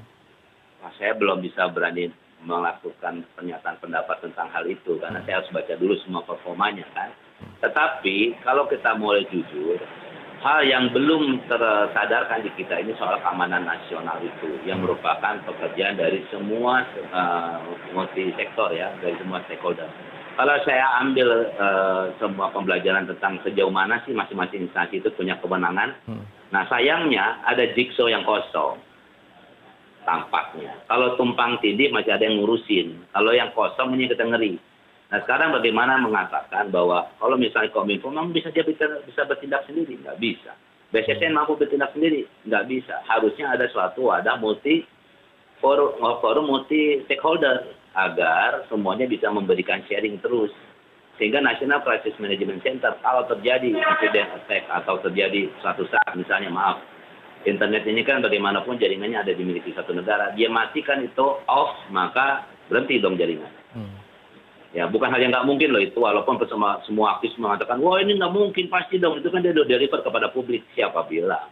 saya 0.97 1.13
belum 1.13 1.45
bisa 1.45 1.69
berani 1.69 2.09
melakukan 2.41 3.21
pernyataan 3.37 3.77
pendapat 3.79 4.17
tentang 4.19 4.49
hal 4.49 4.65
itu 4.65 4.97
karena 4.97 5.21
saya 5.23 5.39
harus 5.39 5.51
baca 5.53 5.73
dulu 5.79 5.95
semua 6.03 6.21
performanya 6.27 6.83
kan. 6.91 7.09
Tetapi 7.61 8.43
kalau 8.43 8.67
kita 8.67 8.95
mulai 8.99 9.23
jujur, 9.31 9.79
hal 10.43 10.59
yang 10.67 10.91
belum 10.91 11.47
tersadarkan 11.47 12.43
di 12.43 12.51
kita 12.59 12.83
ini 12.83 12.91
soal 12.99 13.15
keamanan 13.23 13.63
nasional 13.63 14.19
itu 14.19 14.59
yang 14.67 14.83
merupakan 14.83 15.39
pekerjaan 15.47 15.95
dari 15.95 16.23
semua 16.27 16.83
uh, 17.15 17.63
multi 17.95 18.35
sektor 18.35 18.71
ya, 18.75 18.91
dari 18.99 19.15
semua 19.19 19.39
stakeholder 19.47 19.87
kalau 20.33 20.57
saya 20.65 20.97
ambil 21.05 21.29
uh, 21.61 22.09
semua 22.17 22.49
pembelajaran 22.49 23.05
tentang 23.05 23.37
sejauh 23.45 23.69
mana 23.69 24.01
sih 24.01 24.17
masing-masing 24.17 24.65
instansi 24.65 24.97
itu 24.97 25.13
punya 25.13 25.37
kewenangan, 25.37 25.93
hmm. 26.09 26.25
nah 26.49 26.65
sayangnya 26.73 27.37
ada 27.45 27.69
jigsaw 27.77 28.09
yang 28.09 28.25
kosong 28.25 28.81
tampaknya. 30.03 30.73
Kalau 30.89 31.15
tumpang 31.15 31.61
tindih 31.63 31.93
masih 31.93 32.17
ada 32.17 32.27
yang 32.27 32.41
ngurusin. 32.41 33.07
Kalau 33.13 33.31
yang 33.31 33.53
kosong 33.55 33.95
ini 33.95 34.11
kita 34.11 34.25
ngeri. 34.27 34.59
Nah 35.13 35.21
sekarang 35.29 35.53
bagaimana 35.53 36.01
mengatakan 36.01 36.73
bahwa 36.73 37.05
kalau 37.21 37.37
misalnya 37.37 37.69
Kominfo 37.69 38.09
memang 38.09 38.33
bisa 38.33 38.49
dia 38.49 38.65
bisa, 38.65 39.21
bertindak 39.29 39.61
sendiri? 39.69 40.01
Nggak 40.01 40.17
bisa. 40.17 40.57
BSSN 40.89 41.37
mampu 41.37 41.53
bertindak 41.53 41.93
sendiri? 41.93 42.25
Nggak 42.49 42.65
bisa. 42.65 42.97
Harusnya 43.05 43.53
ada 43.53 43.69
suatu 43.69 44.09
wadah 44.09 44.41
multi 44.41 44.81
forum, 45.61 46.01
forum 46.17 46.49
multi 46.49 47.05
stakeholder 47.05 47.77
agar 47.93 48.65
semuanya 48.73 49.05
bisa 49.05 49.29
memberikan 49.29 49.85
sharing 49.85 50.17
terus 50.17 50.49
sehingga 51.21 51.45
National 51.45 51.85
Crisis 51.85 52.17
Management 52.17 52.65
Center 52.65 52.97
kalau 53.05 53.29
terjadi 53.29 53.69
insiden 53.69 54.27
attack 54.33 54.65
atau 54.65 54.97
terjadi 55.05 55.45
suatu 55.61 55.85
saat 55.93 56.17
misalnya 56.17 56.49
maaf 56.49 56.81
internet 57.45 57.85
ini 57.85 58.01
kan 58.01 58.25
bagaimanapun 58.25 58.81
jaringannya 58.81 59.21
ada 59.21 59.29
dimiliki 59.37 59.77
satu 59.77 59.93
negara 59.93 60.33
dia 60.33 60.49
matikan 60.49 61.05
itu 61.05 61.37
off 61.45 61.77
maka 61.93 62.49
berhenti 62.65 62.97
dong 62.97 63.13
jaringan 63.13 63.53
hmm. 63.77 64.02
Ya 64.73 64.89
bukan 64.89 65.13
hal 65.13 65.21
yang 65.21 65.31
nggak 65.31 65.47
mungkin 65.47 65.69
loh 65.69 65.81
itu 65.81 65.97
walaupun 66.01 66.41
semua 66.49 66.81
semua 66.83 67.17
aktif 67.17 67.33
mengatakan 67.37 67.77
wah 67.79 68.01
ini 68.01 68.17
nggak 68.17 68.33
mungkin 68.33 68.65
pasti 68.67 68.97
dong 68.97 69.21
itu 69.21 69.29
kan 69.29 69.45
dia 69.45 69.53
udah 69.53 69.69
deliver 69.69 70.01
kepada 70.01 70.33
publik 70.33 70.65
siapa 70.73 71.05
bilang 71.05 71.47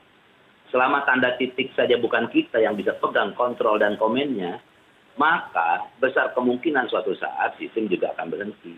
selama 0.74 1.06
tanda 1.06 1.38
titik 1.38 1.70
saja 1.78 1.96
bukan 2.02 2.28
kita 2.34 2.58
yang 2.58 2.74
bisa 2.74 2.98
pegang 2.98 3.38
kontrol 3.38 3.78
dan 3.78 3.96
komennya 4.02 4.58
maka 5.20 5.92
besar 6.00 6.32
kemungkinan 6.32 6.88
suatu 6.88 7.12
saat 7.20 7.60
sistem 7.60 7.92
juga 7.92 8.16
akan 8.16 8.32
berhenti. 8.32 8.76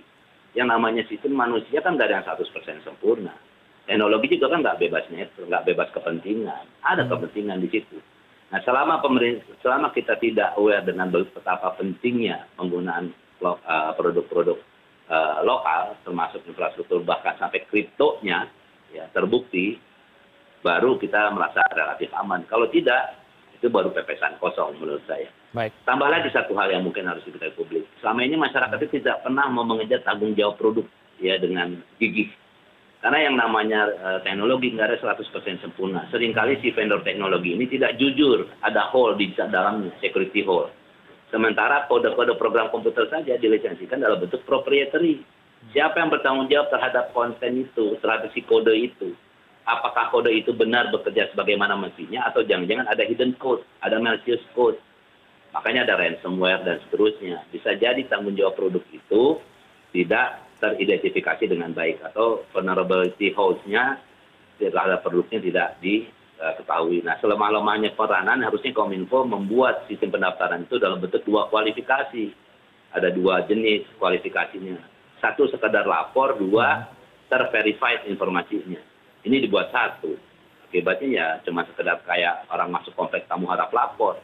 Yang 0.53 0.67
namanya 0.69 1.03
sistem 1.09 1.33
manusia 1.33 1.81
kan 1.81 1.97
nggak 1.97 2.09
ada 2.09 2.15
yang 2.21 2.25
100% 2.25 2.85
sempurna. 2.85 3.33
Teknologi 3.83 4.37
juga 4.37 4.53
kan 4.53 4.59
nggak 4.63 4.79
bebas 4.79 5.05
netral, 5.11 5.49
nggak 5.49 5.65
bebas 5.73 5.89
kepentingan. 5.91 6.63
Ada 6.85 7.03
hmm. 7.05 7.11
kepentingan 7.11 7.59
di 7.61 7.69
situ. 7.69 7.97
Nah, 8.53 8.61
selama 8.61 9.01
selama 9.65 9.89
kita 9.97 10.13
tidak 10.21 10.53
aware 10.61 10.85
dengan 10.85 11.09
betapa 11.09 11.73
pentingnya 11.73 12.45
penggunaan 12.53 13.09
uh, 13.43 13.91
produk-produk 13.99 14.57
uh, 15.11 15.43
lokal, 15.43 15.99
termasuk 16.07 16.41
infrastruktur 16.47 17.03
bahkan 17.03 17.35
sampai 17.35 17.67
kriptonya, 17.67 18.47
ya 18.95 19.11
terbukti, 19.11 19.77
baru 20.63 20.95
kita 20.95 21.29
merasa 21.35 21.59
relatif 21.75 22.07
aman. 22.15 22.47
Kalau 22.47 22.71
tidak, 22.71 23.19
itu 23.59 23.67
baru 23.67 23.91
pepesan 23.91 24.39
kosong 24.39 24.79
menurut 24.79 25.03
saya. 25.03 25.27
Baik. 25.53 25.75
Tambah 25.85 26.09
lagi 26.09 26.33
satu 26.33 26.57
hal 26.57 26.73
yang 26.73 26.83
mungkin 26.87 27.05
harus 27.05 27.21
diketahui 27.27 27.53
publik. 27.53 27.85
Selama 28.01 28.25
ini 28.25 28.35
masyarakat 28.39 28.77
itu 28.81 29.03
tidak 29.03 29.21
pernah 29.21 29.45
mau 29.51 29.67
mengejar 29.67 30.01
tanggung 30.01 30.33
jawab 30.33 30.57
produk 30.57 30.87
ya 31.21 31.37
dengan 31.37 31.77
gigih. 32.01 32.31
Karena 33.03 33.19
yang 33.27 33.35
namanya 33.35 33.91
uh, 33.99 34.19
teknologi 34.23 34.71
nggak 34.71 34.95
ada 34.95 34.97
100% 35.19 35.59
sempurna. 35.59 36.07
Seringkali 36.07 36.63
si 36.63 36.71
vendor 36.71 37.03
teknologi 37.03 37.51
ini 37.51 37.67
tidak 37.67 37.99
jujur, 37.99 38.47
ada 38.63 38.87
hole 38.87 39.19
di 39.19 39.35
dalam 39.35 39.91
security 39.99 40.39
hole. 40.47 40.71
Sementara 41.33 41.89
kode-kode 41.89 42.37
program 42.37 42.69
komputer 42.69 43.09
saja 43.09 43.33
dilisensikan 43.41 43.97
dalam 43.97 44.21
bentuk 44.21 44.45
proprietary. 44.45 45.25
Siapa 45.73 45.97
yang 45.97 46.13
bertanggung 46.13 46.45
jawab 46.51 46.69
terhadap 46.69 47.09
konten 47.17 47.65
itu, 47.65 47.97
si 48.35 48.41
kode 48.45 48.75
itu? 48.77 49.09
apakah 49.63 50.11
kode 50.11 50.31
itu 50.31 50.51
benar 50.51 50.91
bekerja 50.91 51.31
sebagaimana 51.31 51.79
mestinya 51.79 52.27
atau 52.27 52.43
jangan-jangan 52.43 52.87
ada 52.87 53.03
hidden 53.07 53.35
code, 53.39 53.63
ada 53.79 53.99
malicious 53.99 54.43
code. 54.51 54.75
Makanya 55.53 55.85
ada 55.85 56.01
ransomware 56.01 56.65
dan 56.65 56.81
seterusnya. 56.87 57.45
Bisa 57.53 57.77
jadi 57.77 58.01
tanggung 58.09 58.33
jawab 58.33 58.57
produk 58.57 58.83
itu 58.89 59.37
tidak 59.93 60.41
teridentifikasi 60.57 61.43
dengan 61.45 61.69
baik 61.75 62.01
atau 62.01 62.41
vulnerability 62.49 63.29
host-nya 63.37 64.01
terhadap 64.57 65.05
produknya 65.05 65.39
tidak 65.43 65.67
diketahui. 66.43 66.99
Nah, 67.07 67.15
selemah-lemahnya 67.23 67.95
peranan 67.95 68.43
harusnya 68.43 68.75
Kominfo 68.75 69.23
membuat 69.23 69.87
sistem 69.87 70.11
pendaftaran 70.11 70.67
itu 70.67 70.75
dalam 70.75 70.99
bentuk 70.99 71.23
dua 71.23 71.47
kualifikasi. 71.47 72.35
Ada 72.93 73.09
dua 73.09 73.47
jenis 73.47 73.87
kualifikasinya. 73.97 74.77
Satu 75.17 75.47
sekedar 75.49 75.87
lapor, 75.87 76.35
dua 76.37 76.85
terverified 77.31 78.05
informasinya 78.11 78.77
ini 79.23 79.41
dibuat 79.43 79.71
satu 79.71 80.13
akibatnya 80.69 81.07
ya 81.09 81.27
cuma 81.47 81.63
sekedar 81.65 82.01
kayak 82.03 82.45
orang 82.51 82.69
masuk 82.69 82.93
kompleks 82.93 83.25
tamu 83.25 83.47
harap 83.49 83.71
lapor 83.71 84.19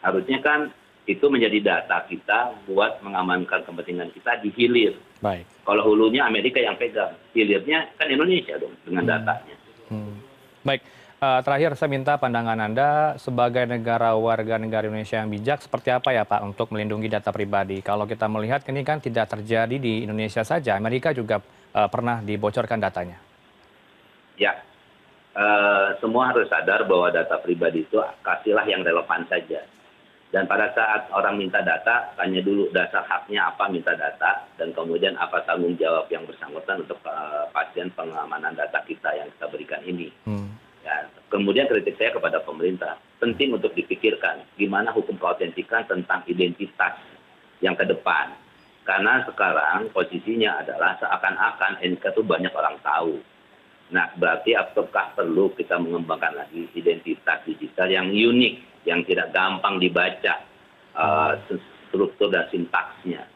harusnya 0.00 0.38
kan 0.40 0.70
itu 1.08 1.24
menjadi 1.32 1.58
data 1.64 2.04
kita 2.04 2.68
buat 2.68 3.00
mengamankan 3.00 3.64
kepentingan 3.64 4.12
kita 4.12 4.44
di 4.44 4.52
hilir. 4.52 4.92
Baik. 5.24 5.48
Kalau 5.64 5.88
hulunya 5.88 6.20
Amerika 6.20 6.60
yang 6.60 6.76
pegang, 6.76 7.16
hilirnya 7.32 7.88
kan 7.96 8.12
Indonesia 8.12 8.60
dong 8.60 8.76
dengan 8.84 9.08
hmm. 9.08 9.12
datanya. 9.16 9.56
Hmm. 9.88 10.20
Baik, 10.68 10.84
terakhir 11.18 11.74
saya 11.74 11.90
minta 11.90 12.14
pandangan 12.14 12.58
Anda 12.62 13.18
sebagai 13.18 13.66
negara 13.66 14.14
warga 14.14 14.54
negara 14.54 14.86
Indonesia 14.86 15.18
yang 15.18 15.30
bijak 15.34 15.66
seperti 15.66 15.90
apa 15.90 16.14
ya 16.14 16.22
Pak 16.22 16.46
untuk 16.46 16.70
melindungi 16.70 17.10
data 17.10 17.34
pribadi. 17.34 17.82
Kalau 17.82 18.06
kita 18.06 18.30
melihat 18.30 18.62
ini 18.70 18.86
kan 18.86 19.02
tidak 19.02 19.26
terjadi 19.34 19.76
di 19.82 20.06
Indonesia 20.06 20.46
saja, 20.46 20.78
Amerika 20.78 21.10
juga 21.10 21.42
uh, 21.42 21.90
pernah 21.90 22.22
dibocorkan 22.22 22.78
datanya 22.78 23.28
ya 24.38 24.54
eh, 25.34 25.88
semua 25.98 26.30
harus 26.30 26.46
sadar 26.48 26.86
bahwa 26.86 27.10
data 27.10 27.36
pribadi 27.42 27.84
itu 27.84 27.98
kasihlah 28.22 28.64
yang 28.64 28.86
relevan 28.86 29.26
saja. 29.26 29.60
Dan 30.28 30.44
pada 30.44 30.68
saat 30.76 31.08
orang 31.08 31.40
minta 31.40 31.64
data, 31.64 32.12
tanya 32.12 32.44
dulu 32.44 32.68
dasar 32.68 33.00
haknya 33.08 33.48
apa 33.48 33.64
minta 33.72 33.96
data, 33.96 34.44
dan 34.60 34.76
kemudian 34.76 35.16
apa 35.16 35.40
tanggung 35.48 35.72
jawab 35.80 36.04
yang 36.12 36.20
bersangkutan 36.28 36.84
untuk 36.84 37.00
uh, 37.08 37.48
pasien 37.48 37.88
pengamanan 37.96 38.52
data 38.52 38.76
kita 38.84 39.08
yang 39.16 39.24
kita 39.32 39.48
berikan 39.48 39.80
ini. 39.88 40.12
Hmm. 40.28 40.52
Kemudian 41.28 41.68
kritik 41.68 42.00
saya 42.00 42.16
kepada 42.16 42.40
pemerintah, 42.40 42.96
penting 43.20 43.52
untuk 43.52 43.76
dipikirkan 43.76 44.48
gimana 44.56 44.88
hukum 44.96 45.20
keautentikan 45.20 45.84
tentang 45.84 46.24
identitas 46.24 46.96
yang 47.60 47.76
ke 47.76 47.84
depan. 47.84 48.32
Karena 48.88 49.20
sekarang 49.28 49.92
posisinya 49.92 50.64
adalah 50.64 50.96
seakan-akan 50.96 51.84
NK 51.84 52.00
itu 52.00 52.22
banyak 52.24 52.52
orang 52.56 52.80
tahu. 52.80 53.20
Nah 53.92 54.08
berarti 54.16 54.56
apakah 54.56 55.12
perlu 55.12 55.52
kita 55.52 55.76
mengembangkan 55.76 56.40
lagi 56.40 56.72
identitas 56.72 57.44
digital 57.44 57.92
yang 57.92 58.08
unik 58.08 58.84
yang 58.88 59.04
tidak 59.04 59.28
gampang 59.36 59.76
dibaca 59.76 60.40
uh, 60.96 61.36
struktur 61.92 62.32
dan 62.32 62.48
sintaksnya? 62.48 63.28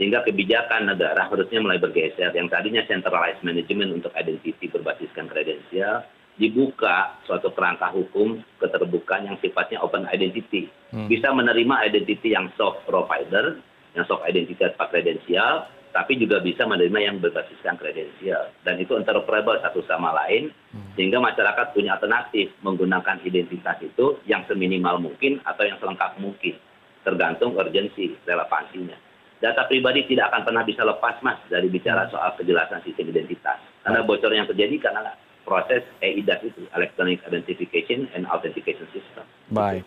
Sehingga 0.00 0.24
kebijakan 0.24 0.88
negara 0.88 1.28
harusnya 1.28 1.60
mulai 1.60 1.76
bergeser. 1.76 2.32
Yang 2.32 2.48
tadinya 2.52 2.80
centralized 2.88 3.44
management 3.44 4.00
untuk 4.00 4.12
identity 4.16 4.72
berbasiskan 4.72 5.28
kredensial 5.28 6.04
dibuka 6.36 7.16
suatu 7.24 7.52
kerangka 7.52 7.92
hukum 7.92 8.40
keterbukaan 8.60 9.28
yang 9.28 9.36
sifatnya 9.40 9.80
open 9.80 10.04
identity. 10.12 10.68
Bisa 11.08 11.32
menerima 11.32 11.88
identity 11.88 12.32
yang 12.32 12.52
soft 12.56 12.84
provider, 12.84 13.60
yang 13.96 14.04
soft 14.04 14.24
identity 14.28 14.56
tanpa 14.56 14.88
kredensial, 14.92 15.68
tapi 15.96 16.20
juga 16.20 16.44
bisa 16.44 16.68
menerima 16.68 16.98
yang 17.00 17.16
berbasiskan 17.24 17.80
kredensial. 17.80 18.52
Dan 18.60 18.76
itu 18.76 18.92
interoperable 19.00 19.56
satu 19.64 19.80
sama 19.88 20.12
lain, 20.12 20.52
sehingga 20.92 21.16
masyarakat 21.20 21.72
punya 21.72 21.96
alternatif 21.96 22.52
menggunakan 22.60 23.24
identitas 23.24 23.80
itu 23.80 24.20
yang 24.28 24.44
seminimal 24.44 25.00
mungkin 25.00 25.40
atau 25.48 25.64
yang 25.64 25.80
selengkap 25.80 26.20
mungkin, 26.20 26.60
tergantung 27.00 27.56
urgensi, 27.56 28.12
relevansinya. 28.28 28.96
Data 29.36 29.68
pribadi 29.68 30.04
tidak 30.08 30.32
akan 30.32 30.48
pernah 30.48 30.64
bisa 30.64 30.80
lepas, 30.80 31.20
Mas, 31.20 31.36
dari 31.48 31.68
bicara 31.68 32.08
soal 32.08 32.36
kejelasan 32.40 32.80
sistem 32.84 33.12
identitas. 33.12 33.60
Karena 33.84 34.00
bocor 34.04 34.32
yang 34.32 34.48
terjadi 34.48 34.80
karena 34.80 35.12
proses 35.46 35.86
EIDAS 36.02 36.42
itu, 36.42 36.66
Electronic 36.74 37.22
Identification 37.22 38.10
and 38.18 38.26
Authentication 38.26 38.90
System. 38.90 39.22
Baik. 39.54 39.86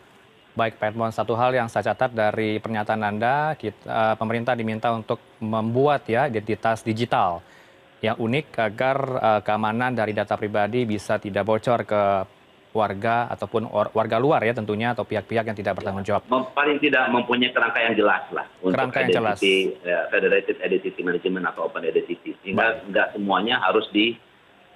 Baik, 0.55 0.81
Pak 0.81 0.91
Edmond, 0.91 1.13
satu 1.13 1.37
hal 1.37 1.53
yang 1.53 1.69
saya 1.69 1.93
catat 1.93 2.11
dari 2.11 2.57
pernyataan 2.57 3.03
Anda, 3.05 3.53
kita, 3.53 3.85
uh, 3.85 4.15
pemerintah 4.17 4.57
diminta 4.57 4.89
untuk 4.91 5.19
membuat 5.39 6.07
ya 6.09 6.25
identitas 6.25 6.81
digital 6.81 7.39
yang 7.99 8.15
unik 8.15 8.55
agar 8.57 8.97
uh, 9.19 9.41
keamanan 9.43 9.91
dari 9.91 10.15
data 10.15 10.39
pribadi 10.39 10.87
bisa 10.87 11.19
tidak 11.19 11.43
bocor 11.43 11.83
ke 11.83 12.03
warga 12.69 13.25
ataupun 13.33 13.65
or, 13.65 13.89
warga 13.97 14.21
luar 14.21 14.45
ya 14.45 14.53
tentunya 14.53 14.93
atau 14.93 15.01
pihak-pihak 15.01 15.45
yang 15.49 15.57
tidak 15.57 15.81
bertanggung 15.81 16.05
jawab. 16.05 16.21
Mem, 16.29 16.43
paling 16.53 16.77
tidak 16.77 17.09
mempunyai 17.09 17.49
kerangka 17.49 17.79
yang 17.81 17.95
jelas 17.97 18.23
lah 18.29 18.45
untuk 18.61 18.77
kerangka 18.77 18.97
yang 19.05 19.11
jelas. 19.15 19.37
Ya, 19.41 19.99
Federated 20.13 20.57
Identity 20.61 21.01
Management 21.01 21.45
atau 21.49 21.65
Open 21.65 21.81
Identity, 21.81 22.37
sehingga 22.45 22.83
nggak 22.85 23.17
semuanya 23.17 23.57
harus 23.65 23.89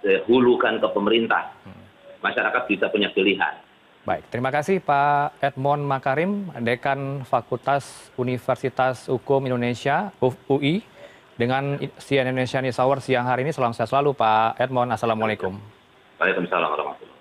dihulukan 0.04 0.84
ke 0.84 0.88
pemerintah. 0.92 1.56
Masyarakat 2.20 2.62
bisa 2.68 2.88
punya 2.88 3.12
pilihan 3.12 3.64
Baik, 4.04 4.28
terima 4.28 4.52
kasih 4.52 4.84
Pak 4.84 5.40
Edmond 5.40 5.88
Makarim, 5.88 6.52
Dekan 6.60 7.24
Fakultas 7.24 8.12
Universitas 8.20 9.08
Hukum 9.08 9.48
Indonesia, 9.48 10.12
UI. 10.52 10.84
Dengan 11.40 11.80
CNN 11.80 12.36
Indonesia 12.36 12.60
News 12.60 12.84
Hour 12.84 13.00
siang 13.00 13.24
hari 13.24 13.48
ini, 13.48 13.56
selamat 13.56 13.80
siang 13.80 13.90
selalu 13.96 14.12
Pak 14.12 14.60
Edmond. 14.60 14.92
Assalamualaikum. 14.92 15.56
Waalaikumsalam 16.20 16.68
warahmatullahi 16.68 17.13